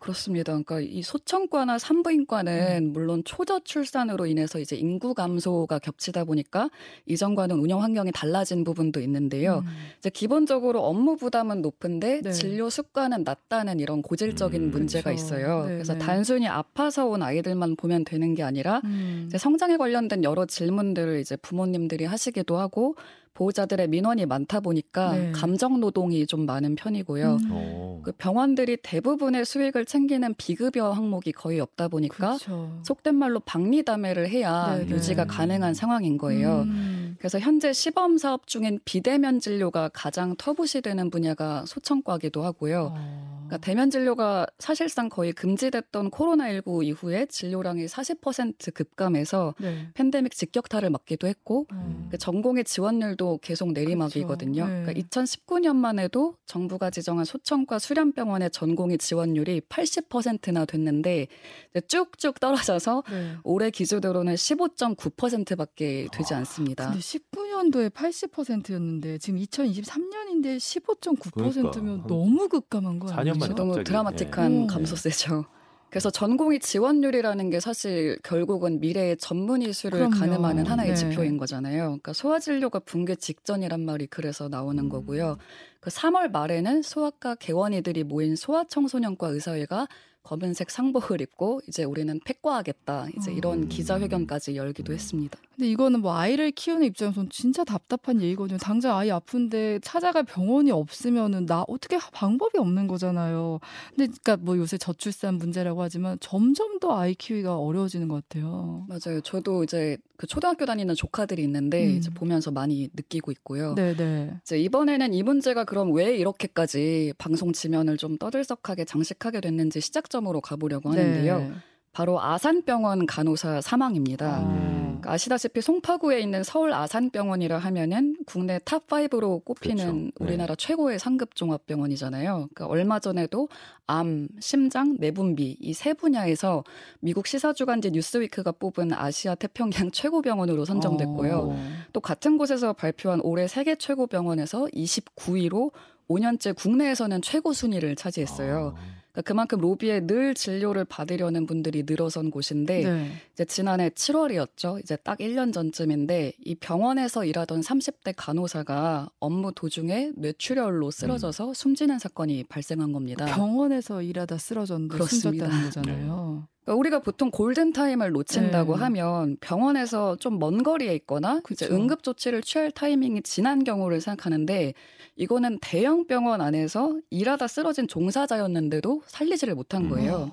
그렇습니다. 0.03 0.51
그러니까 0.51 0.81
이 0.81 1.01
소청과나 1.01 1.79
산부인과는 1.79 2.83
음. 2.83 2.91
물론 2.91 3.23
초저 3.23 3.61
출산으로 3.63 4.25
인해서 4.25 4.59
이제 4.59 4.75
인구 4.75 5.13
감소가 5.13 5.79
겹치다 5.79 6.25
보니까 6.25 6.69
이전과는 7.05 7.57
운영 7.57 7.81
환경이 7.81 8.11
달라진 8.11 8.65
부분도 8.65 8.99
있는데요. 8.99 9.63
음. 9.65 9.71
이제 9.99 10.09
기본적으로 10.09 10.81
업무 10.81 11.15
부담은 11.15 11.61
높은데 11.61 12.19
네. 12.21 12.31
진료 12.33 12.69
습관은 12.69 13.23
낮다는 13.23 13.79
이런 13.79 14.01
고질적인 14.01 14.61
음, 14.61 14.71
문제가 14.71 15.11
그렇죠. 15.11 15.23
있어요. 15.23 15.61
네, 15.67 15.75
그래서 15.75 15.93
네. 15.93 15.99
단순히 15.99 16.47
아파서 16.49 17.05
온 17.05 17.23
아이들만 17.23 17.77
보면 17.77 18.03
되는 18.03 18.35
게 18.35 18.43
아니라 18.43 18.81
음. 18.83 19.23
이제 19.27 19.37
성장에 19.37 19.77
관련된 19.77 20.25
여러 20.25 20.45
질문들을 20.45 21.21
이제 21.21 21.37
부모님들이 21.37 22.03
하시기도 22.03 22.57
하고 22.57 22.95
보호자들의 23.33 23.87
민원이 23.87 24.25
많다 24.25 24.59
보니까 24.59 25.13
네. 25.13 25.31
감정 25.31 25.79
노동이 25.79 26.25
좀 26.27 26.45
많은 26.45 26.75
편이고요. 26.75 27.37
음. 27.43 27.51
오. 27.51 28.01
그 28.03 28.11
병원들이 28.11 28.77
대부분의 28.83 29.45
수익을 29.45 29.85
챙기는 29.85 30.33
비급여 30.37 30.91
항목이 30.91 31.31
거의 31.31 31.59
없다 31.59 31.87
보니까 31.87 32.37
그렇죠. 32.37 32.81
속된 32.83 33.15
말로 33.15 33.39
박리담회를 33.39 34.29
해야 34.29 34.75
네, 34.77 34.85
네. 34.85 34.91
유지가 34.91 35.25
가능한 35.25 35.73
상황인 35.73 36.17
거예요. 36.17 36.63
음. 36.63 37.15
그래서 37.17 37.39
현재 37.39 37.71
시범 37.73 38.17
사업 38.17 38.47
중인 38.47 38.79
비대면 38.85 39.39
진료가 39.39 39.89
가장 39.93 40.35
터부시 40.35 40.81
되는 40.81 41.09
분야가 41.09 41.65
소청과기도 41.65 42.43
하고요. 42.43 42.93
어. 42.95 43.33
그러니까 43.47 43.57
대면 43.57 43.89
진료가 43.89 44.47
사실상 44.59 45.09
거의 45.09 45.31
금지됐던 45.31 46.11
코로나19 46.11 46.83
이후에 46.85 47.25
진료량이 47.27 47.85
40% 47.85 48.73
급감해서 48.73 49.55
네. 49.59 49.87
팬데믹 49.93 50.33
직격탄을 50.33 50.89
맞기도 50.89 51.27
했고 51.27 51.67
어. 51.71 52.07
그 52.09 52.17
전공의 52.17 52.63
지원율도 52.63 53.22
계속 53.41 53.71
내리막이거든요. 53.71 54.65
그렇죠. 54.65 54.73
네. 54.73 54.83
그러니까 54.83 55.07
2019년만 55.07 55.99
해도 55.99 56.35
정부가 56.45 56.89
지정한 56.89 57.25
소청과 57.25 57.79
수련병원의 57.79 58.51
전공의 58.51 58.97
지원율이 58.97 59.61
80%나 59.69 60.65
됐는데 60.65 61.27
이제 61.71 61.81
쭉쭉 61.87 62.39
떨어져서 62.39 63.03
네. 63.09 63.35
올해 63.43 63.69
기준으로는 63.69 64.35
15.9%밖에 64.35 66.07
되지 66.11 66.33
않습니다. 66.33 66.85
근데 66.85 66.99
2000년도에 66.99 67.89
80%였는데 67.91 69.17
지금 69.17 69.39
2023년인데 69.39 70.57
15.9%면 70.57 71.71
그러니까. 71.71 72.07
너무 72.07 72.47
급감한 72.49 72.99
거 72.99 73.07
4년 73.07 73.41
아니에요? 73.41 73.55
너무 73.55 73.83
드라마틱한 73.83 74.63
예. 74.63 74.67
감소세죠. 74.67 75.45
그래서 75.93 76.09
전공의 76.09 76.59
지원율이라는 76.59 77.51
게 77.51 77.59
사실 77.59 78.17
결국은 78.23 78.79
미래의 78.79 79.15
전문 79.17 79.61
이수를 79.61 80.09
그럼요. 80.09 80.15
가늠하는 80.15 80.65
하나의 80.65 80.89
네. 80.89 80.95
지표인 80.95 81.37
거잖아요. 81.37 81.83
그러니까 81.83 82.13
소아진료가 82.13 82.79
붕괴 82.79 83.13
직전이란 83.13 83.85
말이 83.85 84.07
그래서 84.07 84.49
나오는 84.49 84.85
음. 84.85 84.89
거고요. 84.89 85.37
그 85.83 85.89
3월 85.89 86.31
말에는 86.31 86.81
소아과 86.81 87.35
개원이들이 87.35 88.05
모인 88.05 88.37
소아청소년과 88.37 89.27
의사회가 89.27 89.89
검은색 90.23 90.71
상복을 90.71 91.19
입고 91.19 91.59
이제 91.67 91.83
우리는 91.83 92.17
폐과하겠다 92.23 93.07
이제 93.17 93.33
이런 93.33 93.63
음. 93.63 93.67
기자회견까지 93.67 94.55
열기도 94.55 94.93
했습니다. 94.93 95.37
근데 95.53 95.69
이거는 95.69 95.99
뭐 95.99 96.15
아이를 96.15 96.51
키우는 96.51 96.85
입장에서는 96.87 97.29
진짜 97.29 97.65
답답한 97.65 98.21
얘기거든요. 98.21 98.57
당장 98.59 98.97
아이 98.97 99.11
아픈데 99.11 99.79
찾아갈 99.83 100.23
병원이 100.23 100.71
없으면은 100.71 101.45
나 101.45 101.65
어떻게 101.67 101.97
하- 101.97 102.09
방법이 102.11 102.57
없는 102.57 102.87
거잖아요. 102.87 103.59
근데 103.89 104.05
그러니까 104.23 104.37
뭐 104.37 104.57
요새 104.57 104.77
저출산 104.77 105.35
문제라고 105.35 105.81
하지만 105.81 106.17
점점 106.21 106.79
더 106.79 106.97
아이 106.97 107.13
키우기가 107.13 107.57
어려워지는 107.57 108.07
것 108.07 108.23
같아요. 108.29 108.85
맞아요. 108.87 109.19
저도 109.19 109.65
이제 109.65 109.97
그 110.17 110.27
초등학교 110.27 110.65
다니는 110.65 110.95
조카들이 110.95 111.41
있는데 111.43 111.85
음. 111.85 111.97
이제 111.97 112.09
보면서 112.11 112.51
많이 112.51 112.89
느끼고 112.93 113.31
있고요. 113.31 113.73
네, 113.75 113.95
네. 113.95 114.33
이제 114.43 114.59
이번에는 114.59 115.13
이 115.13 115.23
문제가 115.23 115.63
그럼 115.63 115.91
왜 115.93 116.15
이렇게까지 116.15 117.13
방송 117.17 117.51
지면을 117.51 117.97
좀 117.97 118.17
떠들썩하게 118.17 118.85
장식하게 118.85 119.41
됐는지 119.41 119.81
시작점으로 119.81 120.41
가보려고 120.41 120.91
하는데요. 120.91 121.39
네. 121.39 121.51
바로 121.93 122.19
아산병원 122.19 123.05
간호사 123.05 123.61
사망입니다. 123.61 124.39
음. 124.41 124.83
아시다시피 125.05 125.61
송파구에 125.61 126.21
있는 126.21 126.43
서울 126.43 126.73
아산병원이라 126.73 127.57
하면은 127.57 128.15
국내 128.25 128.57
top 128.65 128.87
5로 128.87 129.43
꼽히는 129.45 129.75
그렇죠. 129.85 129.93
네. 129.97 130.11
우리나라 130.19 130.55
최고의 130.55 130.97
상급 130.97 131.35
종합병원이잖아요. 131.35 132.49
그러니까 132.53 132.65
얼마 132.67 132.99
전에도 132.99 133.47
암, 133.85 134.27
심장, 134.39 134.95
내분비 134.99 135.57
이 135.59 135.73
세 135.73 135.93
분야에서 135.93 136.63
미국 137.01 137.27
시사주간지 137.27 137.91
뉴스위크가 137.91 138.53
뽑은 138.53 138.93
아시아 138.93 139.35
태평양 139.35 139.71
최고 139.93 140.21
병원으로 140.21 140.65
선정됐고요. 140.65 141.49
어. 141.51 141.59
또 141.91 141.99
같은 141.99 142.37
곳에서 142.37 142.73
발표한 142.73 143.19
올해 143.21 143.47
세계 143.47 143.75
최고 143.75 144.07
병원에서 144.07 144.67
29위로 144.73 145.71
5년째 146.09 146.55
국내에서는 146.55 147.21
최고 147.21 147.53
순위를 147.53 147.95
차지했어요. 147.95 148.73
아. 148.77 149.02
그러니까 149.13 149.21
그만큼 149.21 149.59
로비에 149.59 150.07
늘 150.07 150.33
진료를 150.33 150.85
받으려는 150.85 151.45
분들이 151.45 151.83
늘어선 151.85 152.31
곳인데 152.31 152.83
네. 152.83 153.11
이제 153.33 153.45
지난해 153.45 153.89
7월이었죠. 153.89 154.79
이제 154.79 154.95
딱 154.97 155.19
1년 155.19 155.53
전쯤인데 155.53 156.33
이 156.43 156.55
병원에서 156.55 157.23
일하던 157.23 157.61
30대 157.61 158.13
간호사가 158.17 159.11
업무 159.19 159.53
도중에 159.53 160.13
뇌출혈로 160.15 160.89
쓰러져서 160.89 161.53
숨지는 161.53 161.99
사건이 161.99 162.45
발생한 162.45 162.91
겁니다. 162.91 163.25
병원에서 163.25 164.01
일하다 164.01 164.37
쓰러졌는데 164.39 164.93
그렇습니다. 164.93 165.45
숨졌다는 165.45 165.65
거잖아요. 165.65 166.47
그러니까 166.63 166.79
우리가 166.79 166.99
보통 166.99 167.29
골든 167.29 167.73
타임을 167.73 168.11
놓친다고 168.11 168.75
네. 168.75 168.83
하면 168.83 169.37
병원에서 169.41 170.15
좀 170.17 170.39
먼 170.39 170.63
거리에 170.63 170.93
있거나 170.95 171.41
이제 171.51 171.67
그쵸. 171.67 171.75
응급 171.75 172.03
조치를 172.03 172.41
취할 172.41 172.71
타이밍이 172.71 173.21
지난 173.23 173.63
경우를 173.63 174.01
생각하는데 174.01 174.73
이거는 175.15 175.59
대형 175.61 176.07
병원 176.07 176.41
안에서 176.41 176.99
일하다 177.09 177.47
쓰러진 177.47 177.87
종사자였는데도 177.87 179.03
살리지를 179.07 179.55
못한 179.55 179.83
음. 179.83 179.89
거예요. 179.89 180.31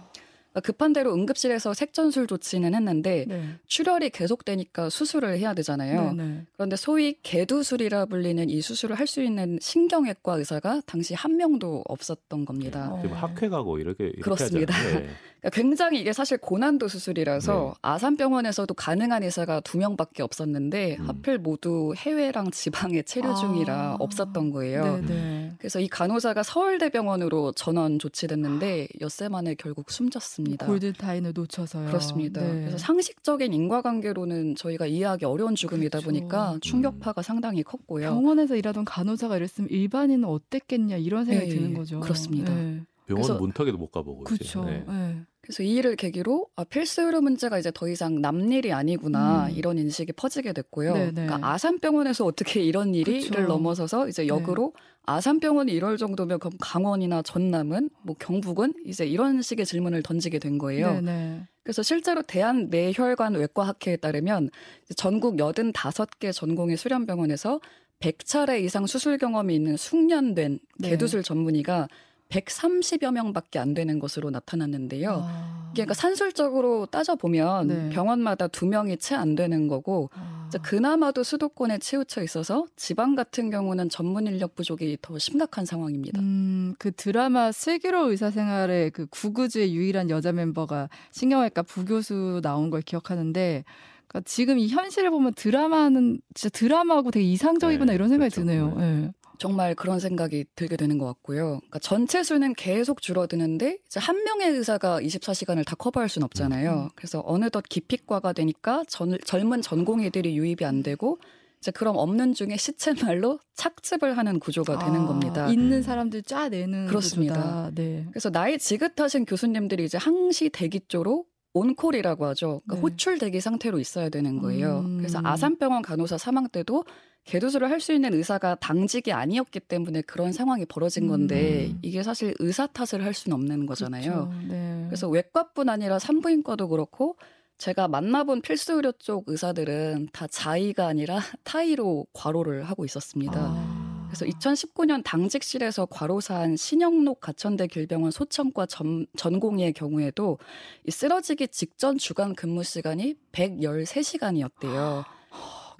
그러니까 0.51 0.61
급한 0.61 0.93
대로 0.93 1.13
응급실에서 1.15 1.75
색전술 1.75 2.27
조치는 2.27 2.75
했는데 2.75 3.25
네. 3.29 3.55
출혈이 3.67 4.11
계속되니까 4.11 4.89
수술을 4.91 5.39
해야 5.39 5.55
되잖아요. 5.55 6.13
네, 6.13 6.25
네. 6.25 6.47
그런데 6.55 6.77
소위 6.77 7.17
개두술이라 7.23 8.07
불리는 8.07 8.49
이 8.49 8.61
수술을 8.63 8.99
할 8.99 9.11
수 9.11 9.23
있는 9.23 9.59
신경외과 9.61 10.37
의사가 10.37 10.83
당시 10.87 11.15
한 11.15 11.37
명도 11.37 11.83
없었던 11.89 12.45
겁니다. 12.45 12.93
어. 12.93 13.03
지금 13.03 13.17
학회 13.17 13.49
가고 13.49 13.79
이렇게, 13.79 14.05
이렇게 14.05 14.21
그렇습니다. 14.21 14.73
네. 14.85 15.09
그러니까 15.41 15.51
굉장히 15.51 16.01
이게 16.01 16.13
사실 16.13 16.39
고난도 16.39 16.87
수술이라서 16.87 17.73
네. 17.75 17.79
아산병원에서도 17.83 18.73
가능한 18.75 19.23
의사가 19.23 19.61
두 19.61 19.79
명밖에 19.79 20.23
없었는데 20.23 20.99
음. 21.01 21.09
하필 21.09 21.39
모두 21.39 21.93
해외랑 21.97 22.51
지방에 22.51 23.03
체류 23.03 23.35
중이라 23.35 23.75
아. 23.75 23.97
없었던 23.99 24.51
거예요. 24.51 24.99
네, 24.99 25.07
네. 25.07 25.53
그래서 25.59 25.81
이 25.81 25.89
간호사가 25.89 26.43
서울대병원으로 26.43 27.53
전원 27.53 27.99
조치됐는데 27.99 28.89
엿새 29.01 29.29
만에 29.29 29.55
결국 29.55 29.91
숨졌습니다. 29.91 30.40
골든 30.45 30.95
타임을 30.95 31.33
놓쳐서요. 31.35 31.87
그렇습니다. 31.87 32.41
네. 32.43 32.61
그래서 32.61 32.79
상식적인 32.79 33.53
인과관계로는 33.53 34.57
저희가 34.57 34.87
이해하기 34.87 35.25
어려운 35.25 35.55
죽음이다 35.55 36.01
그렇죠. 36.01 36.07
보니까 36.07 36.53
음. 36.55 36.61
충격파가 36.61 37.23
상당히 37.23 37.63
컸고요. 37.63 38.11
병원에서 38.11 38.57
일하던 38.57 38.85
간호사가 38.85 39.37
이랬으면 39.37 39.71
일반인은 39.71 40.25
어땠겠냐 40.25 40.97
이런 40.97 41.25
생각이 41.25 41.49
네, 41.49 41.57
드는 41.57 41.75
거죠. 41.75 42.01
그렇습니다. 42.01 42.55
네. 42.55 42.83
병원 43.15 43.23
그래서- 43.29 43.41
문턱에도 43.41 43.77
못 43.79 43.91
가보고 43.91 44.23
이제. 44.25 44.37
그렇죠. 44.37 44.65
네. 44.65 44.85
네. 44.87 45.21
그래서 45.43 45.63
이 45.63 45.71
일을 45.77 45.97
계기로 45.97 46.47
아, 46.55 46.65
필수 46.65 47.03
의료 47.03 47.21
문제가 47.21 47.59
이제 47.59 47.73
더 47.75 47.89
이상 47.89 48.21
남일이 48.21 48.73
아니구나 48.73 49.47
음. 49.47 49.51
이런 49.57 49.79
인식이 49.79 50.13
퍼지게 50.13 50.53
됐고요. 50.53 50.93
네네. 50.95 51.13
그러니까 51.27 51.39
아산병원에서 51.53 52.25
어떻게 52.25 52.61
이런 52.63 52.95
일이를 52.95 53.21
그쵸. 53.43 53.43
넘어서서 53.49 54.09
이제 54.09 54.27
역으로 54.29 54.75
아산병원이 55.07 55.73
이럴 55.73 55.97
정도면 55.97 56.39
그럼 56.39 56.53
강원이나 56.61 57.23
전남은 57.23 57.91
뭐 58.03 58.15
경북은 58.19 58.75
이제 58.87 59.07
이런 59.07 59.43
식의 59.43 59.67
질문을 59.67 60.03
던지게 60.03 60.39
된 60.39 60.59
거예요. 60.59 60.93
네, 60.95 61.01
네. 61.01 61.49
그래서 61.65 61.83
실제로 61.83 62.23
대한 62.23 62.69
뇌혈관 62.69 63.35
외과 63.35 63.65
학회에 63.67 63.97
따르면 63.97 64.51
이제 64.85 64.95
전국 64.95 65.37
85개 65.37 66.33
전공의 66.33 66.77
수련병원에서 66.77 67.61
100차례 68.01 68.63
이상 68.63 68.87
수술 68.87 69.19
경험이 69.19 69.55
있는 69.57 69.77
숙련된 69.77 70.59
네. 70.79 70.91
개두술 70.91 71.23
전문의가 71.23 71.89
130여 72.31 73.13
명밖에 73.13 73.59
안 73.59 73.75
되는 73.75 73.99
것으로 73.99 74.31
나타났는데요. 74.31 75.23
아. 75.25 75.61
이게 75.73 75.83
그러니까 75.83 75.95
산술적으로 75.95 76.87
따져 76.87 77.15
보면 77.15 77.69
네. 77.69 77.89
병원마다 77.91 78.49
두 78.49 78.67
명이 78.67 78.97
채 78.99 79.15
안 79.15 79.35
되는 79.37 79.69
거고 79.69 80.11
아. 80.15 80.49
그나마도 80.63 81.23
수도권에 81.23 81.79
치우쳐 81.79 82.25
있어서 82.25 82.67
지방 82.75 83.15
같은 83.15 83.51
경우는 83.51 83.89
전문 83.89 84.27
인력 84.27 84.57
부족이 84.57 84.99
더 85.01 85.17
심각한 85.19 85.65
상황입니다. 85.65 86.21
음, 86.21 86.75
그 86.79 86.91
드라마 86.91 87.53
슬기로운 87.53 88.11
의사생활의 88.11 88.91
그 88.91 89.07
구구주의 89.11 89.75
유일한 89.75 90.11
여자 90.11 90.33
멤버가 90.33 90.89
신경외과 91.13 91.63
부교수 91.63 92.41
나온 92.43 92.71
걸 92.71 92.83
기억하는데 92.83 93.65
그러니까 94.09 94.29
지금 94.29 94.59
이 94.59 94.67
현실을 94.67 95.11
보면 95.11 95.35
드라마는 95.35 96.21
진짜 96.35 96.51
드라마하고 96.59 97.13
되게 97.13 97.27
이상적이구나 97.27 97.93
네, 97.93 97.95
이런 97.95 98.09
생각이 98.09 98.35
그렇죠. 98.35 98.45
드네요. 98.45 98.75
네. 98.77 99.13
네. 99.41 99.43
정말 99.43 99.75
그런 99.75 99.99
생각이 99.99 100.45
들게 100.55 100.77
되는 100.77 100.99
것 100.99 101.07
같고요. 101.07 101.59
그러니까 101.59 101.79
전체 101.79 102.23
수는 102.23 102.55
계속 102.55 103.01
줄어드는데 103.01 103.79
이제 103.87 103.99
한 103.99 104.23
명의 104.25 104.49
의사가 104.51 105.01
24시간을 105.01 105.67
다 105.67 105.75
커버할 105.77 106.09
수는 106.09 106.25
없잖아요. 106.25 106.73
음. 106.73 106.89
그래서 106.95 107.23
어느덧 107.25 107.65
기피과가 107.69 108.33
되니까 108.33 108.85
전, 108.89 109.17
젊은 109.25 109.63
전공의들이 109.63 110.37
유입이 110.37 110.65
안 110.65 110.83
되고 110.83 111.19
이제 111.61 111.71
그럼 111.71 111.97
없는 111.97 112.33
중에 112.33 112.57
시체말로 112.57 113.39
착즙을 113.55 114.17
하는 114.17 114.39
구조가 114.41 114.79
되는 114.79 115.03
아, 115.03 115.07
겁니다. 115.07 115.49
있는 115.49 115.83
사람들 115.83 116.23
짜내는 116.23 116.87
그렇습니다. 116.87 117.35
구조다. 117.35 117.71
네. 117.75 118.07
그래서 118.11 118.31
나이 118.31 118.59
지긋하신 118.59 119.27
교수님들이 119.27 119.85
이제 119.85 119.99
항시 119.99 120.49
대기조로 120.51 121.27
온콜이라고 121.53 122.27
하죠. 122.27 122.63
그러니까 122.65 122.75
네. 122.75 122.81
호출 122.81 123.19
대기 123.19 123.41
상태로 123.41 123.79
있어야 123.79 124.09
되는 124.09 124.39
거예요. 124.39 124.81
음. 124.81 124.99
그래서 124.99 125.21
아산병원 125.23 125.83
간호사 125.83 126.19
사망 126.19 126.49
때도 126.49 126.85
개도술을 127.25 127.71
할수 127.71 127.93
있는 127.93 128.15
의사가 128.15 128.57
당직이 128.57 129.13
아니었기 129.13 129.61
때문에 129.61 130.03
그런 130.03 130.33
상황이 130.33 130.65
벌어진 130.65 131.07
건데 131.07 131.69
음. 131.71 131.79
이게 131.83 132.03
사실 132.03 132.35
의사 132.39 132.67
탓을 132.67 133.05
할 133.05 133.15
수는 133.15 133.35
없는 133.35 133.67
거잖아요. 133.67 134.29
그렇죠. 134.29 134.33
네. 134.49 134.85
그래서 134.89 135.09
외과뿐 135.09 135.69
아니라 135.69 135.99
산부인과도 135.99 136.69
그렇고 136.69 137.17
제가 137.59 137.89
만나본 137.89 138.41
필수 138.41 138.73
의료 138.73 138.91
쪽 138.93 139.25
의사들은 139.27 140.09
다 140.13 140.27
자의가 140.27 140.87
아니라 140.87 141.19
타의로 141.45 142.07
과로를 142.15 142.65
하고 142.65 142.85
있었습니다. 142.85 143.39
아. 143.39 143.70
그래서 144.11 144.25
2019년 144.27 145.03
당직실에서 145.05 145.87
과로사한 145.87 146.57
신영록 146.57 147.21
가천대 147.21 147.69
길병원 147.69 148.11
소청과 148.11 148.67
전, 148.67 149.07
전공의의 149.17 149.73
경우에도 149.73 150.39
이 150.87 150.91
쓰러지기 150.91 151.49
직전 151.49 151.97
주간 151.97 152.35
근무 152.35 152.65
시간이 152.65 153.15
113시간이었대요. 153.33 155.05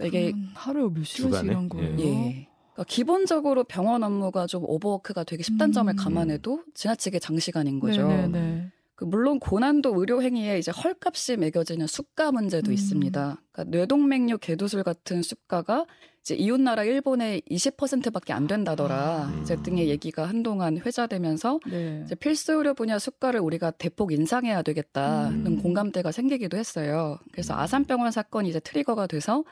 이게 0.03 0.31
그러면 0.31 0.51
하루에 0.55 0.89
몇 0.89 1.05
시간씩? 1.05 1.45
일한 1.45 1.69
거예요? 1.69 1.99
예. 1.99 2.49
그러니까 2.73 2.85
기본적으로 2.87 3.65
병원 3.65 4.03
업무가 4.03 4.47
좀 4.47 4.63
오버워크가 4.65 5.25
되기 5.25 5.43
쉽다는 5.43 5.73
점을 5.73 5.93
음. 5.93 5.97
감안해도 5.97 6.65
지나치게 6.75 7.19
장시간인 7.19 7.81
거죠. 7.81 8.07
네네네. 8.07 8.71
그 8.95 9.05
물론 9.07 9.41
고난도 9.41 9.99
의료 9.99 10.23
행위에 10.23 10.59
이제 10.59 10.71
헐값이 10.71 11.39
매겨지는 11.39 11.87
수가 11.87 12.33
문제도 12.33 12.71
음. 12.71 12.73
있습니다. 12.73 13.41
그러니까 13.51 13.77
뇌동맥류 13.77 14.39
개도술 14.39 14.83
같은 14.83 15.23
수가가 15.23 15.87
이제 16.23 16.35
이웃 16.35 16.61
나라 16.61 16.85
일본의 16.85 17.43
20%밖에 17.51 18.33
안 18.33 18.47
된다더라. 18.47 18.95
아. 18.95 19.41
이제 19.43 19.57
등의 19.63 19.89
얘기가 19.89 20.27
한동안 20.27 20.79
회자되면서 20.79 21.61
네. 21.71 22.03
이제 22.05 22.15
필수 22.15 22.53
의료 22.53 22.75
분야 22.75 22.99
수가를 22.99 23.41
우리가 23.41 23.71
대폭 23.73 24.13
인상해야 24.13 24.63
되겠다는 24.63 25.47
음. 25.47 25.63
공감대가 25.63 26.13
생기기도 26.13 26.57
했어요. 26.57 27.19
그래서 27.33 27.55
아산병원 27.55 28.11
사건이 28.11 28.49
이제 28.51 28.61
트리거가 28.61 29.07
돼서 29.07 29.45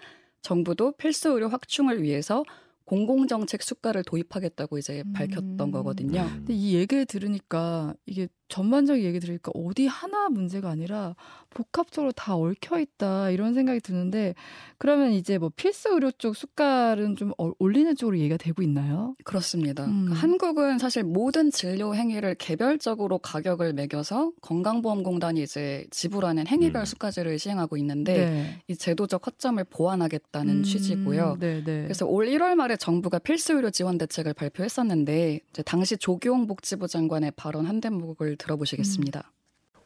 정부도 0.42 0.92
필수 0.92 1.30
의료 1.30 1.48
확충을 1.48 2.02
위해서 2.02 2.44
공공정책 2.84 3.62
수가를 3.62 4.02
도입하겠다고 4.04 4.78
이제 4.78 5.04
밝혔던 5.14 5.60
음. 5.60 5.70
거거든요. 5.70 6.22
음. 6.22 6.28
근데 6.38 6.54
이 6.54 6.74
얘기를 6.74 7.04
들으니까 7.06 7.94
이게 8.06 8.28
전반적인 8.48 9.04
얘기 9.04 9.20
들으니까 9.20 9.52
어디 9.54 9.86
하나 9.86 10.28
문제가 10.28 10.70
아니라 10.70 11.14
복합적으로 11.50 12.12
다 12.12 12.36
얽혀 12.36 12.78
있다 12.80 13.30
이런 13.30 13.54
생각이 13.54 13.80
드는데 13.80 14.34
그러면 14.78 15.12
이제 15.12 15.38
뭐 15.38 15.50
필수 15.54 15.90
의료 15.90 16.10
쪽 16.10 16.36
수가는 16.36 17.16
좀 17.16 17.32
어- 17.38 17.52
올리는 17.58 17.94
쪽으로 17.96 18.18
얘기가 18.18 18.36
되고 18.36 18.62
있나요? 18.62 19.14
그렇습니다. 19.24 19.84
음. 19.86 20.04
그러니까 20.06 20.14
한국은 20.16 20.78
사실 20.78 21.04
모든 21.04 21.50
진료 21.50 21.94
행위를 21.94 22.34
개별적으로 22.36 23.18
가격을 23.18 23.72
매겨서 23.74 24.32
건강보험공단이 24.40 25.42
이제 25.42 25.86
지불하는 25.90 26.46
행위별 26.46 26.82
음. 26.82 26.84
수가제를 26.84 27.38
시행하고 27.38 27.76
있는데 27.78 28.60
이 28.68 28.76
제도적 28.76 29.26
허점을 29.26 29.62
보완하겠다는 29.64 30.58
음, 30.58 30.62
취지고요. 30.62 31.36
네, 31.40 31.62
네. 31.64 31.82
그래서 31.82 32.06
올 32.06 32.26
1월 32.26 32.54
말에 32.54 32.76
정부가 32.76 33.18
필수 33.18 33.54
의료 33.54 33.70
지원 33.70 33.98
대책을 33.98 34.34
발표했었는데 34.34 35.40
이제 35.50 35.62
당시 35.62 35.96
조기용 35.96 36.46
복지부 36.46 36.86
장관의 36.88 37.32
발언 37.36 37.66
한 37.66 37.80
대목을 37.80 38.36
들어보시겠습니다. 38.38 39.30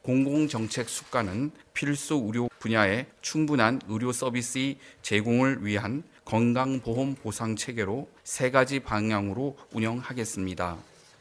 공공정책 0.02 0.88
수가는 0.88 1.52
필수 1.72 2.22
의료 2.26 2.48
분야의 2.58 3.06
충분한 3.20 3.80
의료 3.88 4.12
서비스 4.12 4.74
제공을 5.02 5.64
위한 5.64 6.02
건강보험 6.24 7.14
보상 7.16 7.56
체계로 7.56 8.08
세 8.24 8.50
가지 8.50 8.80
방향으로 8.80 9.56
운영하겠습니다. 9.72 10.76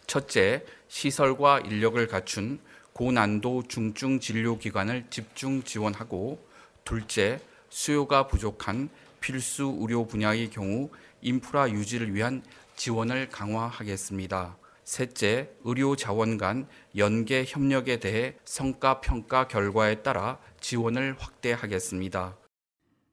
첫째, 0.07 0.65
시설과 0.87 1.61
인력을 1.61 2.05
갖춘 2.07 2.59
고난도 2.93 3.63
중증 3.67 4.19
진료 4.19 4.57
기관을 4.57 5.05
집중 5.09 5.63
지원하고 5.63 6.45
둘째, 6.83 7.39
수요가 7.69 8.27
부족한 8.27 8.89
필수 9.19 9.77
의료 9.79 10.05
분야의 10.05 10.49
경우 10.49 10.89
인프라 11.21 11.69
유지를 11.69 12.13
위한 12.13 12.43
지원을 12.75 13.29
강화하겠습니다. 13.29 14.57
셋째, 14.83 15.49
의료 15.63 15.95
자원 15.95 16.37
간 16.37 16.67
연계 16.97 17.45
협력에 17.47 17.99
대해 17.99 18.35
성과 18.45 19.01
평가 19.01 19.47
결과에 19.47 20.01
따라 20.01 20.39
지원을 20.59 21.15
확대하겠습니다. 21.17 22.40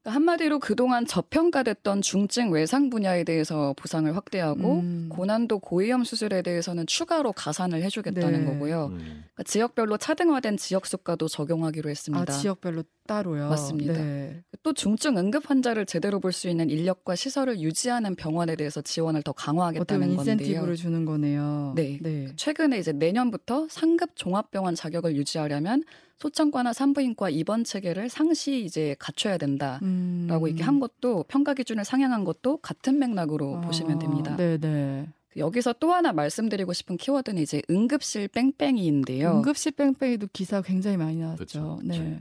그러니까 0.09 0.12
한마디로 0.15 0.59
그동안 0.59 1.07
저평가됐던 1.07 2.00
중증 2.03 2.50
외상 2.50 2.88
분야에 2.91 3.25
대해서 3.25 3.75
보상을 3.77 4.15
확대하고 4.17 4.81
음. 4.81 5.09
고난도 5.11 5.59
고위험 5.61 6.05
수술에 6.05 6.43
대해서는 6.43 6.87
추가로 6.87 7.33
가산을 7.33 7.83
해주겠다는 7.83 8.41
네. 8.41 8.47
거고요. 8.47 8.87
음. 8.87 8.99
그러니까 8.99 9.43
지역별로 9.45 9.99
차등화된 9.99 10.57
지역 10.57 10.87
수가도 10.87 11.29
적용하기로 11.29 11.88
아, 11.88 11.91
했습니다. 11.91 12.33
지역별로 12.33 12.85
따로요. 13.07 13.49
맞습니다. 13.49 13.93
네. 13.95 14.43
또 14.62 14.73
중증 14.73 15.17
응급 15.19 15.49
환자를 15.50 15.87
제대로 15.87 16.21
볼 16.21 16.33
수 16.33 16.49
있는 16.49 16.69
인력과 16.71 17.15
시설을 17.17 17.59
유지하는 17.61 18.15
병원에 18.15 18.55
대해서 18.55 18.81
지원을 18.81 19.23
더 19.23 19.33
강화하겠다는 19.33 20.15
건데요. 20.17 20.35
인센티브를 20.35 20.77
주는 20.77 21.05
거네요. 21.05 21.73
네. 21.75 21.99
네. 22.03 22.29
최근에 22.37 22.79
이제 22.79 22.93
내년부터 22.93 23.67
상급 23.71 24.11
종합병원 24.15 24.75
자격을 24.75 25.17
유지하려면 25.17 25.83
소청과나 26.19 26.73
산부인과 26.73 27.31
입원 27.31 27.65
체계를 27.65 28.09
상시 28.09 28.65
이제 28.65 28.97
갖춰야 28.99 29.39
된다라고 29.39 29.85
음. 29.85 30.47
이렇게 30.47 30.63
한 30.63 30.81
것도 30.81 31.25
평가 31.29 31.55
기준을 31.55 31.85
상향한 31.85 32.25
것도 32.25 32.59
같은 32.59 32.99
맥락으로 32.99 33.61
보시면 33.61 33.99
됩니다. 33.99 34.37
네, 34.37 34.59
네. 34.59 35.09
여기서 35.37 35.75
또 35.75 35.93
하나 35.93 36.13
말씀드리고 36.13 36.73
싶은 36.73 36.97
키워드는 36.97 37.41
이제 37.41 37.63
응급실 37.71 38.29
뺑뺑이인데요. 38.29 39.31
응급실 39.37 39.73
뺑뺑이도 39.73 40.29
기사 40.33 40.61
굉장히 40.63 40.97
많이 40.97 41.17
나왔죠. 41.17 41.39
그쵸. 41.39 41.81
네. 41.85 42.21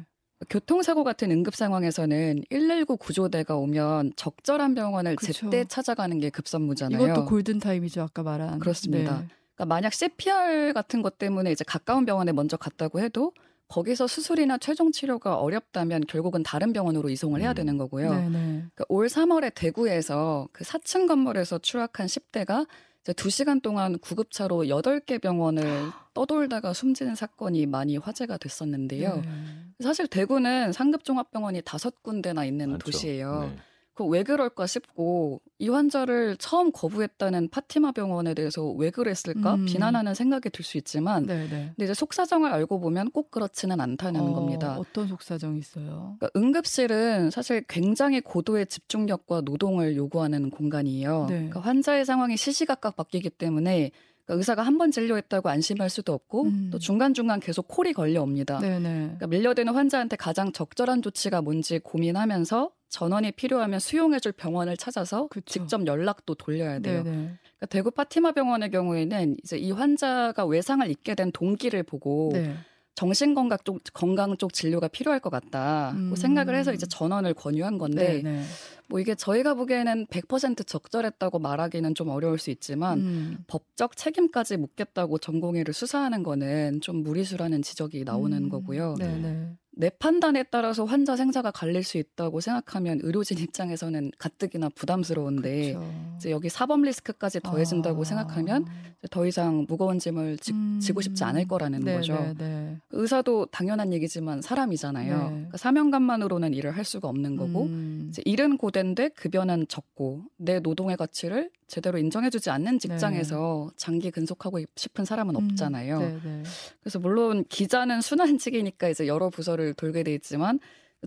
교통사고 0.51 1.03
같은 1.03 1.31
응급 1.31 1.55
상황에서는 1.55 2.43
119 2.51 2.97
구조대가 2.97 3.55
오면 3.55 4.13
적절한 4.15 4.75
병원을 4.75 5.15
그쵸. 5.15 5.33
제때 5.33 5.65
찾아가는 5.65 6.19
게 6.19 6.29
급선무잖아요. 6.29 7.03
이것도 7.03 7.25
골든 7.25 7.57
타임이죠. 7.57 8.03
아까 8.03 8.21
말한. 8.21 8.59
그렇습니다. 8.59 9.21
네. 9.21 9.27
그러니까 9.55 9.65
만약 9.65 9.93
CPR 9.93 10.73
같은 10.73 11.01
것 11.01 11.17
때문에 11.17 11.51
이제 11.51 11.63
가까운 11.65 12.05
병원에 12.05 12.31
먼저 12.31 12.55
갔다고 12.57 12.99
해도 12.99 13.33
거기서 13.67 14.07
수술이나 14.07 14.57
최종 14.57 14.91
치료가 14.91 15.37
어렵다면 15.37 16.05
결국은 16.07 16.43
다른 16.43 16.71
병원으로 16.73 17.09
이송을 17.09 17.41
해야 17.41 17.51
음. 17.51 17.55
되는 17.55 17.77
거고요. 17.77 18.13
네, 18.13 18.29
네. 18.29 18.39
그러니까 18.39 18.85
올 18.87 19.07
3월에 19.07 19.53
대구에서 19.53 20.47
그 20.51 20.63
4층 20.63 21.07
건물에서 21.07 21.59
추락한 21.59 22.07
10대가 22.07 22.65
이제 23.01 23.13
2시간 23.13 23.61
동안 23.61 23.97
구급차로 23.99 24.65
8개 24.65 25.21
병원을 25.21 25.63
떠돌다가 26.13 26.73
숨지는 26.73 27.15
사건이 27.15 27.65
많이 27.65 27.97
화제가 27.97 28.37
됐었는데요. 28.37 29.21
네. 29.23 29.83
사실 29.83 30.07
대구는 30.07 30.71
상급 30.71 31.03
종합병원이 31.03 31.61
다섯 31.63 32.01
군데나 32.01 32.45
있는 32.45 32.71
많죠. 32.71 32.85
도시예요. 32.91 33.51
네. 33.53 33.57
그 33.97 34.05
왜 34.05 34.23
그럴까 34.23 34.67
싶고 34.67 35.41
이 35.59 35.69
환자를 35.69 36.37
처음 36.37 36.71
거부했다는 36.71 37.49
파티마 37.49 37.91
병원에 37.93 38.33
대해서 38.33 38.69
왜 38.71 38.89
그랬을까 38.91 39.55
음. 39.55 39.65
비난하는 39.65 40.13
생각이 40.13 40.49
들 40.51 40.63
수 40.63 40.77
있지만 40.77 41.25
네, 41.25 41.47
네. 41.49 41.71
근데 41.75 41.85
이제 41.85 41.93
속사정을 41.93 42.51
알고 42.51 42.79
보면 42.79 43.11
꼭 43.11 43.31
그렇지는 43.31 43.79
않다는 43.79 44.21
어, 44.21 44.33
겁니다. 44.33 44.77
어떤 44.77 45.07
속사정이 45.07 45.59
있어요? 45.59 46.15
그러니까 46.19 46.29
응급실은 46.35 47.31
사실 47.31 47.63
굉장히 47.67 48.21
고도의 48.21 48.67
집중력과 48.67 49.41
노동을 49.41 49.95
요구하는 49.95 50.49
공간이에요. 50.49 51.25
네. 51.29 51.35
그러니까 51.35 51.61
환자의 51.61 52.05
상황이 52.05 52.35
시시각각 52.37 52.95
바뀌기 52.97 53.29
때문에 53.31 53.91
그러니까 54.27 54.39
의사가 54.39 54.61
한 54.63 54.77
번 54.77 54.91
진료했다고 54.91 55.49
안심할 55.49 55.89
수도 55.89 56.13
없고 56.13 56.43
음. 56.43 56.69
또 56.71 56.77
중간중간 56.77 57.39
계속 57.39 57.67
콜이 57.67 57.93
걸려옵니다. 57.93 58.59
네, 58.59 58.77
네. 58.77 58.89
그러니까 59.05 59.27
밀려드는 59.27 59.73
환자한테 59.73 60.17
가장 60.17 60.51
적절한 60.51 61.01
조치가 61.01 61.41
뭔지 61.41 61.79
고민하면서 61.79 62.69
전원이 62.89 63.31
필요하면 63.31 63.79
수용해줄 63.79 64.33
병원을 64.33 64.77
찾아서 64.77 65.27
그쵸. 65.29 65.45
직접 65.47 65.87
연락도 65.87 66.35
돌려야 66.35 66.79
돼요. 66.79 67.03
네, 67.03 67.09
네. 67.09 67.17
그러니까 67.41 67.65
대구 67.69 67.89
파티마 67.89 68.33
병원의 68.33 68.69
경우에는 68.69 69.37
이제 69.43 69.57
이 69.57 69.71
환자가 69.71 70.45
외상을 70.45 70.87
입게 70.91 71.15
된 71.15 71.31
동기를 71.31 71.83
보고 71.83 72.29
네. 72.33 72.53
정신건강 72.97 73.59
쪽 73.63 73.79
건강 73.93 74.35
쪽 74.37 74.53
진료가 74.53 74.87
필요할 74.87 75.19
것 75.19 75.29
같다. 75.29 75.91
음. 75.95 76.09
고 76.09 76.15
생각을 76.15 76.55
해서 76.55 76.73
이제 76.73 76.87
전원을 76.87 77.35
권유한 77.35 77.77
건데 77.77 78.21
네, 78.23 78.31
네. 78.31 78.43
뭐 78.87 78.99
이게 78.99 79.13
저희가 79.13 79.53
보기에는 79.53 80.07
100% 80.07 80.65
적절했다고 80.65 81.37
말하기는 81.37 81.93
좀 81.93 82.09
어려울 82.09 82.39
수 82.39 82.49
있지만 82.49 82.99
음. 82.99 83.37
법적 83.45 83.95
책임까지 83.97 84.57
묻겠다고 84.57 85.19
전공의를 85.19 85.75
수사하는 85.75 86.23
거는 86.23 86.81
좀 86.81 87.03
무리수라는 87.03 87.61
지적이 87.61 88.03
나오는 88.03 88.35
음. 88.35 88.49
거고요. 88.49 88.95
네, 88.97 89.15
네. 89.15 89.55
내 89.77 89.91
판단에 89.91 90.43
따라서 90.43 90.85
환자 90.85 91.15
생사가 91.15 91.51
갈릴 91.51 91.83
수 91.83 91.97
있다고 91.97 92.41
생각하면 92.41 92.99
의료진 93.03 93.37
입장에서는 93.37 94.11
가뜩이나 94.17 94.69
부담스러운데 94.69 95.73
그렇죠. 95.73 96.15
이제 96.17 96.31
여기 96.31 96.49
사법 96.49 96.81
리스크까지 96.81 97.41
더해진다고 97.41 98.01
아. 98.01 98.03
생각하면 98.03 98.65
더 99.11 99.27
이상 99.27 99.65
무거운 99.67 99.99
짐을 99.99 100.37
지, 100.39 100.51
음. 100.51 100.79
지고 100.81 101.01
싶지 101.01 101.23
않을 101.23 101.47
거라는 101.47 101.81
네, 101.81 101.95
거죠. 101.95 102.13
네, 102.13 102.33
네. 102.37 102.77
의사도 102.89 103.45
당연한 103.47 103.93
얘기지만 103.93 104.41
사람이잖아요. 104.41 105.17
네. 105.17 105.29
그러니까 105.29 105.57
사명감만으로는 105.57 106.55
일을 106.55 106.75
할 106.75 106.83
수가 106.83 107.07
없는 107.07 107.35
거고 107.35 107.65
음. 107.65 108.07
이제 108.09 108.23
일은 108.25 108.57
고된데 108.57 109.09
급여는 109.09 109.67
적고 109.67 110.23
내 110.37 110.59
노동의 110.59 110.97
가치를 110.97 111.51
제대로 111.67 111.97
인정해주지 111.99 112.49
않는 112.49 112.79
직장에서 112.79 113.69
장기 113.75 114.09
근속하고 114.09 114.61
싶은 114.75 115.05
사람은 115.05 115.33
네. 115.33 115.39
음. 115.39 115.45
없잖아요. 115.51 115.99
네, 115.99 116.19
네. 116.23 116.43
그래서 116.81 116.97
물론 116.97 117.43
기자는 117.47 118.01
순환직이니까 118.01 118.89
이제 118.89 119.05
여러 119.05 119.29
부서를 119.29 119.66
돌게 119.73 120.03
돼 120.03 120.13
있지만 120.13 120.59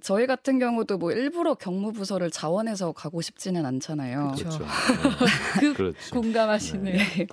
저희 0.03 0.27
같은 0.27 0.59
경우도 0.59 0.99
뭐 0.99 1.13
일부러 1.13 1.55
경무부서를 1.55 2.31
자원해서 2.31 2.93
가고 2.93 3.21
싶지는 3.21 3.67
않잖아요. 3.67 4.35
그렇죠. 4.37 4.59
그 5.59 5.67
네. 5.67 5.73
그렇죠. 5.73 6.15
공감하시네. 6.15 6.93
네. 6.93 7.27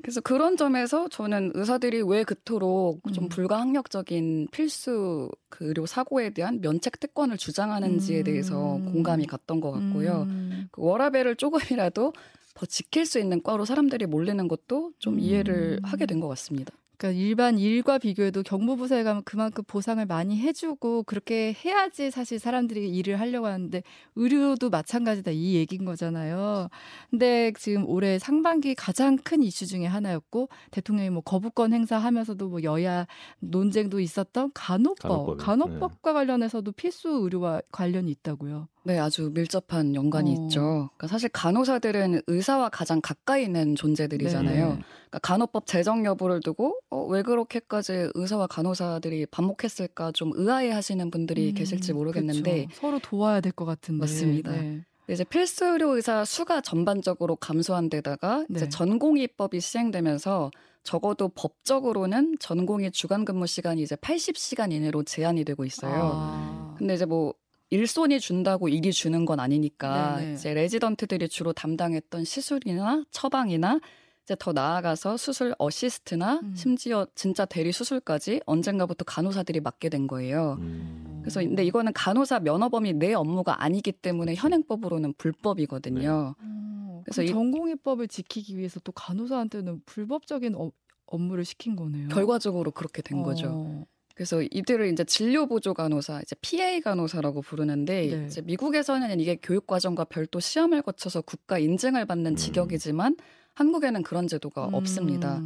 그래서 0.00 0.20
그런 0.20 0.56
점에서 0.56 1.08
저는 1.08 1.52
의사들이 1.54 2.02
왜 2.02 2.22
그토록 2.22 3.00
좀 3.12 3.24
음. 3.24 3.28
불가항력적인 3.28 4.48
필수 4.52 5.28
그 5.48 5.66
의료 5.66 5.86
사고에 5.86 6.30
대한 6.30 6.60
면책 6.60 7.00
특권을 7.00 7.36
주장하는지에 7.36 8.18
음. 8.20 8.24
대해서 8.24 8.56
공감이 8.92 9.26
갔던 9.26 9.60
것 9.60 9.72
같고요. 9.72 10.22
음. 10.28 10.68
그 10.70 10.82
워라밸을 10.82 11.36
조금이라도 11.36 12.12
더 12.54 12.66
지킬 12.66 13.06
수 13.06 13.18
있는 13.18 13.42
과로 13.42 13.64
사람들이 13.64 14.06
몰리는 14.06 14.46
것도 14.48 14.92
좀 14.98 15.14
음. 15.14 15.20
이해를 15.20 15.80
하게 15.82 16.06
된 16.06 16.20
것 16.20 16.28
같습니다. 16.28 16.72
그러니까 16.98 17.20
일반 17.20 17.58
일과 17.58 17.96
비교해도 17.96 18.42
경무부서에 18.42 19.04
가면 19.04 19.22
그만큼 19.24 19.62
보상을 19.66 20.04
많이 20.04 20.36
해주고 20.38 21.04
그렇게 21.04 21.54
해야지 21.64 22.10
사실 22.10 22.40
사람들이 22.40 22.90
일을 22.90 23.20
하려고 23.20 23.46
하는데 23.46 23.82
의료도 24.16 24.68
마찬가지다 24.68 25.30
이 25.30 25.54
얘기인 25.54 25.84
거잖아요. 25.84 26.68
근데 27.08 27.52
지금 27.56 27.88
올해 27.88 28.18
상반기 28.18 28.74
가장 28.74 29.16
큰 29.16 29.42
이슈 29.42 29.66
중에 29.66 29.86
하나였고 29.86 30.48
대통령이 30.72 31.10
뭐 31.10 31.22
거부권 31.22 31.72
행사하면서도 31.72 32.48
뭐 32.48 32.62
여야 32.64 33.06
논쟁도 33.38 34.00
있었던 34.00 34.50
간호법, 34.52 34.98
간호법이요. 34.98 35.46
간호법과 35.46 36.12
관련해서도 36.12 36.72
필수 36.72 37.08
의료와 37.08 37.62
관련이 37.70 38.10
있다고요. 38.10 38.66
네, 38.88 38.98
아주 38.98 39.30
밀접한 39.34 39.94
연관이 39.94 40.30
어. 40.30 40.44
있죠. 40.46 40.60
그러니까 40.96 41.08
사실 41.08 41.28
간호사들은 41.28 42.22
의사와 42.26 42.70
가장 42.70 43.02
가까이 43.02 43.42
있는 43.44 43.74
존재들이잖아요. 43.74 44.66
네. 44.66 44.78
그러니까 45.10 45.18
간호법 45.22 45.66
제정 45.66 46.06
여부를 46.06 46.40
두고 46.40 46.78
어, 46.88 47.04
왜 47.04 47.22
그렇게까지 47.22 48.08
의사와 48.14 48.46
간호사들이 48.46 49.26
반목했을까 49.26 50.12
좀 50.12 50.32
의아해하시는 50.34 51.10
분들이 51.10 51.50
음, 51.50 51.54
계실지 51.54 51.92
모르겠는데 51.92 52.64
그쵸. 52.68 52.80
서로 52.80 52.98
도와야 52.98 53.42
될 53.42 53.52
것 53.52 53.66
같은데. 53.66 54.00
맞습니다. 54.00 54.52
네. 54.52 54.84
이제 55.10 55.22
필수 55.24 55.66
의료 55.66 55.94
의사 55.94 56.24
수가 56.24 56.62
전반적으로 56.62 57.36
감소한 57.36 57.90
데다가 57.90 58.46
이제 58.50 58.64
네. 58.64 58.68
전공의법이 58.70 59.60
시행되면서 59.60 60.50
적어도 60.82 61.28
법적으로는 61.28 62.36
전공의 62.40 62.92
주간 62.92 63.26
근무 63.26 63.46
시간이 63.46 63.82
이제 63.82 63.96
80시간 63.96 64.72
이내로 64.72 65.02
제한이 65.02 65.44
되고 65.44 65.66
있어요. 65.66 66.10
아. 66.14 66.74
근데 66.78 66.94
이제 66.94 67.04
뭐 67.04 67.34
일손이 67.70 68.18
준다고 68.20 68.68
일이 68.68 68.92
주는 68.92 69.24
건 69.24 69.40
아니니까 69.40 70.16
네네. 70.18 70.32
이제 70.34 70.54
레지던트들이 70.54 71.28
주로 71.28 71.52
담당했던 71.52 72.24
시술이나 72.24 73.04
처방이나 73.10 73.78
이제 74.24 74.36
더 74.38 74.52
나아가서 74.52 75.16
수술 75.16 75.54
어시스트나 75.58 76.40
음. 76.42 76.54
심지어 76.54 77.06
진짜 77.14 77.44
대리 77.44 77.72
수술까지 77.72 78.40
언젠가부터 78.46 79.04
간호사들이 79.04 79.60
맡게 79.60 79.88
된 79.88 80.06
거예요. 80.06 80.56
음. 80.60 81.20
그래서 81.22 81.40
근데 81.40 81.64
이거는 81.64 81.92
간호사 81.92 82.40
면허범위 82.40 82.94
내 82.94 83.12
업무가 83.12 83.62
아니기 83.62 83.92
때문에 83.92 84.34
현행법으로는 84.34 85.14
불법이거든요. 85.18 86.34
어, 86.38 87.02
그래서 87.04 87.22
그럼 87.22 87.24
이- 87.26 87.28
전공의법을 87.32 88.08
지키기 88.08 88.56
위해서 88.56 88.80
또 88.80 88.92
간호사한테는 88.92 89.82
불법적인 89.84 90.54
업, 90.54 90.72
업무를 91.06 91.44
시킨 91.44 91.76
거네요. 91.76 92.08
결과적으로 92.08 92.70
그렇게 92.70 93.02
된 93.02 93.22
거죠. 93.22 93.86
어. 94.18 94.24
그래서 94.24 94.42
이들을 94.42 94.92
이제 94.92 95.04
진료 95.04 95.46
보조 95.46 95.74
간호사, 95.74 96.20
이제 96.22 96.34
PA 96.42 96.80
간호사라고 96.80 97.40
부르는데 97.40 98.06
네. 98.06 98.26
이제 98.26 98.40
미국에서는 98.42 99.20
이게 99.20 99.38
교육 99.40 99.66
과정과 99.66 100.04
별도 100.04 100.40
시험을 100.40 100.82
거쳐서 100.82 101.20
국가 101.22 101.58
인증을 101.58 102.04
받는 102.04 102.32
음. 102.32 102.36
직역이지만 102.36 103.16
한국에는 103.54 104.02
그런 104.02 104.26
제도가 104.26 104.68
음. 104.68 104.74
없습니다. 104.74 105.42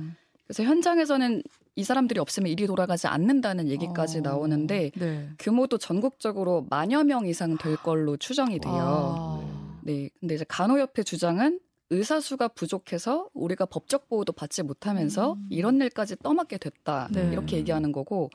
그래서 0.46 0.64
현장에서는 0.64 1.42
이 1.76 1.84
사람들이 1.84 2.20
없으면 2.20 2.50
일이 2.50 2.66
돌아가지 2.66 3.06
않는다는 3.06 3.68
얘기까지 3.68 4.18
어. 4.18 4.20
나오는데 4.22 4.90
네. 4.94 5.28
규모도 5.38 5.78
전국적으로 5.78 6.66
만여 6.68 7.04
명 7.04 7.26
이상 7.26 7.56
될 7.56 7.76
걸로 7.76 8.16
추정이 8.16 8.58
돼요. 8.58 8.72
아. 8.74 9.78
네. 9.82 10.10
근데 10.20 10.34
이제 10.34 10.44
간호협회 10.48 11.02
주장은 11.02 11.60
의사 11.92 12.20
수가 12.20 12.48
부족해서 12.48 13.28
우리가 13.34 13.66
법적 13.66 14.08
보호도 14.08 14.32
받지 14.32 14.62
못하면서 14.62 15.34
음. 15.34 15.46
이런 15.50 15.80
일까지 15.80 16.16
떠맡게 16.22 16.56
됐다. 16.56 17.08
네. 17.12 17.30
이렇게 17.32 17.58
얘기하는 17.58 17.92
거고 17.92 18.30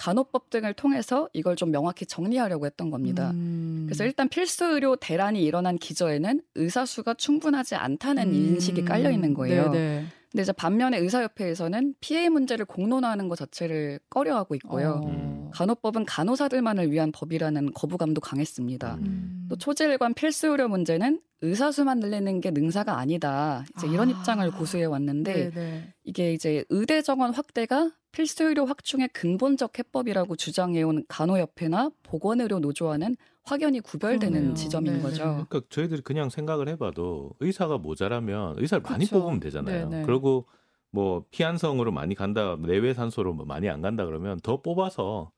간호법 0.00 0.48
등을 0.48 0.72
통해서 0.72 1.28
이걸 1.34 1.56
좀 1.56 1.70
명확히 1.70 2.06
정리하려고 2.06 2.64
했던 2.64 2.90
겁니다. 2.90 3.32
음. 3.32 3.82
그래서 3.86 4.04
일단 4.04 4.30
필수 4.30 4.64
의료 4.64 4.96
대란이 4.96 5.42
일어난 5.44 5.76
기저에는 5.76 6.40
의사 6.54 6.86
수가 6.86 7.12
충분하지 7.12 7.74
않다는 7.74 8.28
음. 8.28 8.34
인식이 8.34 8.86
깔려 8.86 9.10
있는 9.10 9.34
거예요. 9.34 9.70
네네. 9.70 10.06
근데 10.32 10.42
이제 10.42 10.52
반면에 10.52 10.96
의사협회에서는 10.96 11.96
피해 12.00 12.30
문제를 12.30 12.64
공론화하는 12.64 13.28
것 13.28 13.36
자체를 13.36 14.00
꺼려하고 14.08 14.54
있고요. 14.54 15.02
어. 15.04 15.50
간호법은 15.52 16.06
간호사들만을 16.06 16.90
위한 16.90 17.12
법이라는 17.12 17.72
거부감도 17.74 18.22
강했습니다. 18.22 18.94
음. 18.94 19.39
또 19.50 19.56
초질관 19.56 20.14
필수 20.14 20.46
의료 20.46 20.68
문제는 20.68 21.20
의사 21.42 21.72
수만 21.72 21.98
늘리는 21.98 22.40
게 22.40 22.52
능사가 22.52 22.98
아니다. 22.98 23.64
이제 23.76 23.88
이런 23.88 24.08
아. 24.08 24.12
입장을 24.12 24.48
고수해 24.52 24.84
왔는데 24.84 25.50
네네. 25.50 25.94
이게 26.04 26.32
이제 26.32 26.64
의대 26.68 27.02
정원 27.02 27.34
확대가 27.34 27.90
필수 28.12 28.44
의료 28.44 28.64
확충의 28.64 29.08
근본적 29.08 29.76
해법이라고 29.78 30.36
주장해 30.36 30.82
온 30.82 31.04
간호협회나 31.08 31.90
보건의료 32.04 32.60
노조와는 32.60 33.16
확연히 33.42 33.80
구별되는 33.80 34.32
그러네요. 34.32 34.54
지점인 34.54 34.92
네네. 34.92 35.02
거죠. 35.02 35.22
그러니까 35.24 35.62
저희들이 35.68 36.02
그냥 36.02 36.30
생각을 36.30 36.68
해봐도 36.68 37.32
의사가 37.40 37.78
모자라면 37.78 38.54
의사를 38.58 38.82
많이. 38.82 39.06
뽑으면 39.06 39.40
되잖아요. 39.40 39.88
네네. 39.88 40.06
그리고 40.06 40.46
뭐 40.92 41.24
피한성으로 41.32 41.90
많이 41.90 42.14
간다, 42.14 42.56
내외 42.56 42.94
산소로 42.94 43.32
뭐 43.32 43.46
많이 43.46 43.68
안 43.68 43.80
간다 43.80 44.04
그러면 44.04 44.38
더 44.44 44.60
뽑아서 44.62 45.32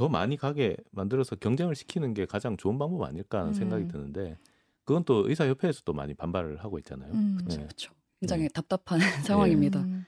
더 0.00 0.08
많이 0.08 0.38
가게 0.38 0.78
만들어서 0.92 1.36
경쟁을 1.36 1.74
시키는 1.74 2.14
게 2.14 2.24
가장 2.24 2.56
좋은 2.56 2.78
방법 2.78 3.02
아닐까 3.02 3.40
하는 3.40 3.50
음. 3.50 3.52
생각이 3.52 3.86
드는데 3.88 4.38
그건 4.86 5.04
또 5.04 5.28
의사협회에서도 5.28 5.92
많이 5.92 6.14
반발을 6.14 6.56
하고 6.64 6.78
있잖아요. 6.78 7.12
음. 7.12 7.38
네. 7.46 7.56
그렇죠. 7.56 7.92
굉장히 8.18 8.44
네. 8.44 8.48
답답한 8.48 8.98
상황입니다. 9.26 9.80
음. 9.80 10.06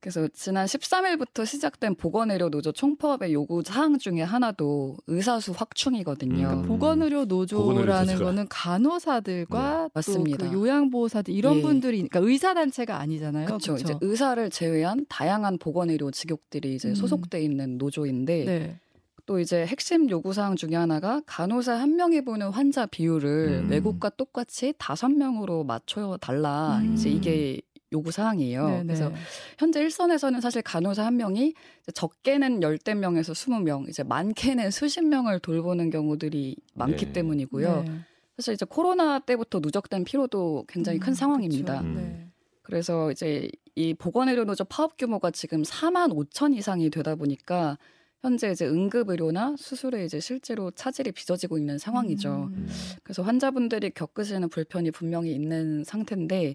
그래서 0.00 0.26
지난 0.32 0.64
13일부터 0.64 1.44
시작된 1.44 1.96
보건의료 1.96 2.48
노조 2.48 2.72
총파업의 2.72 3.34
요구 3.34 3.62
사항 3.62 3.98
중에 3.98 4.22
하나도 4.22 4.96
의사수 5.08 5.52
확충이거든요. 5.54 6.48
음. 6.48 6.62
보건의료 6.62 7.26
노조라는 7.26 7.66
보건의료 7.68 8.00
노조가. 8.00 8.24
거는 8.24 8.46
간호사들과 8.48 9.82
네, 9.82 9.88
맞습니다. 9.92 10.44
또그 10.46 10.56
요양보호사들 10.56 11.34
이런 11.34 11.58
예. 11.58 11.62
분들이 11.62 11.96
그러니까 11.98 12.20
의사 12.20 12.54
단체가 12.54 12.98
아니잖아요. 12.98 13.44
그렇죠. 13.44 13.74
이제 13.74 13.94
의사를 14.00 14.48
제외한 14.48 15.04
다양한 15.10 15.58
보건의료 15.58 16.10
직역들이 16.10 16.76
이제 16.76 16.88
음. 16.88 16.94
소속돼 16.94 17.42
있는 17.42 17.76
노조인데 17.76 18.44
네. 18.46 18.80
또 19.26 19.38
이제 19.38 19.64
핵심 19.66 20.10
요구 20.10 20.32
사항 20.32 20.56
중에 20.56 20.74
하나가 20.74 21.22
간호사 21.26 21.74
한 21.74 21.96
명이 21.96 22.22
보는 22.22 22.50
환자 22.50 22.86
비율을 22.86 23.62
음. 23.64 23.70
외국과 23.70 24.10
똑같이 24.10 24.74
다섯 24.78 25.08
명으로 25.08 25.64
맞춰 25.64 26.18
달라. 26.20 26.78
음. 26.82 26.94
이제 26.94 27.08
이게 27.08 27.60
요구 27.92 28.10
사항이에요. 28.10 28.66
네네. 28.66 28.82
그래서 28.84 29.12
현재 29.58 29.80
일선에서는 29.80 30.40
사실 30.40 30.62
간호사 30.62 31.06
한 31.06 31.16
명이 31.16 31.54
적게는 31.94 32.62
열대 32.62 32.94
명에서 32.94 33.32
스무 33.34 33.60
명, 33.60 33.86
이제 33.88 34.02
많게는 34.02 34.70
수십 34.70 35.02
명을 35.02 35.38
돌보는 35.38 35.90
경우들이 35.90 36.56
많기 36.74 37.06
네. 37.06 37.12
때문이고요. 37.12 37.84
네. 37.86 37.92
사실 38.36 38.54
이제 38.54 38.66
코로나 38.68 39.20
때부터 39.20 39.60
누적된 39.60 40.04
피로도 40.04 40.64
굉장히 40.68 40.98
큰 40.98 41.12
음, 41.12 41.14
상황입니다. 41.14 41.78
그쵸. 41.78 41.86
음. 41.86 41.94
네. 41.94 42.28
그래서 42.62 43.10
이제 43.12 43.48
이 43.76 43.94
보건의료 43.94 44.44
노조 44.44 44.64
파업 44.64 44.96
규모가 44.96 45.30
지금 45.30 45.62
4만 45.62 46.12
5천 46.12 46.56
이상이 46.56 46.90
되다 46.90 47.14
보니까 47.14 47.78
현재 48.24 48.50
이제 48.50 48.66
응급 48.66 49.10
의료나 49.10 49.54
수술에 49.58 50.06
이제 50.06 50.18
실제로 50.18 50.70
차질이 50.70 51.12
빚어지고 51.12 51.58
있는 51.58 51.76
상황이죠. 51.76 52.48
음. 52.54 52.68
그래서 53.02 53.22
환자분들이 53.22 53.90
겪으시는 53.90 54.48
불편이 54.48 54.92
분명히 54.92 55.32
있는 55.32 55.84
상태인데 55.84 56.54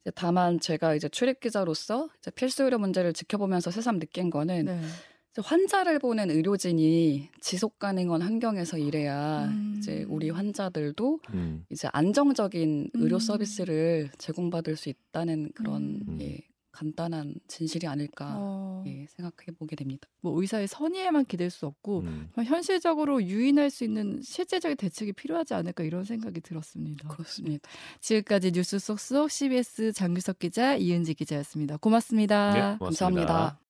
이제 0.00 0.10
다만 0.14 0.58
제가 0.58 0.94
이제 0.94 1.10
출입 1.10 1.40
기자로서 1.40 2.08
이제 2.18 2.30
필수 2.30 2.64
의료 2.64 2.78
문제를 2.78 3.12
지켜보면서 3.12 3.70
새삼 3.70 3.98
느낀 3.98 4.30
거는 4.30 4.64
네. 4.64 4.80
이제 5.32 5.42
환자를 5.44 5.98
보는 5.98 6.30
의료진이 6.30 7.28
지속 7.42 7.78
가능한 7.78 8.22
환경에서 8.22 8.78
일해야 8.78 9.44
음. 9.44 9.74
이제 9.76 10.06
우리 10.08 10.30
환자들도 10.30 11.20
음. 11.34 11.66
이제 11.68 11.86
안정적인 11.92 12.92
의료 12.94 13.16
음. 13.16 13.20
서비스를 13.20 14.08
제공받을 14.16 14.74
수 14.74 14.88
있다는 14.88 15.50
그런 15.54 16.00
음. 16.08 16.18
예, 16.22 16.38
간단한 16.72 17.34
진실이 17.48 17.86
아닐까 17.86 18.34
어, 18.36 18.84
예, 18.86 19.06
생각해 19.08 19.56
보게 19.58 19.76
됩니다. 19.76 20.08
뭐 20.20 20.40
의사의 20.40 20.68
선의에만 20.68 21.26
기댈 21.26 21.50
수 21.50 21.66
없고 21.66 22.00
음. 22.00 22.30
현실적으로 22.34 23.22
유인할 23.22 23.70
수 23.70 23.84
있는 23.84 24.20
실제적인 24.22 24.76
대책이 24.76 25.12
필요하지 25.12 25.54
않을까 25.54 25.84
이런 25.84 26.04
생각이 26.04 26.40
들었습니다. 26.40 27.08
그렇습니다. 27.08 27.68
지금까지 28.00 28.52
뉴스 28.52 28.78
속속 28.78 29.30
CBS 29.30 29.92
장규석 29.92 30.38
기자, 30.38 30.76
이은지 30.76 31.14
기자였습니다. 31.14 31.76
고맙습니다. 31.78 32.52
네, 32.52 32.60
고맙습니다. 32.78 33.26
감사합니다. 33.26 33.69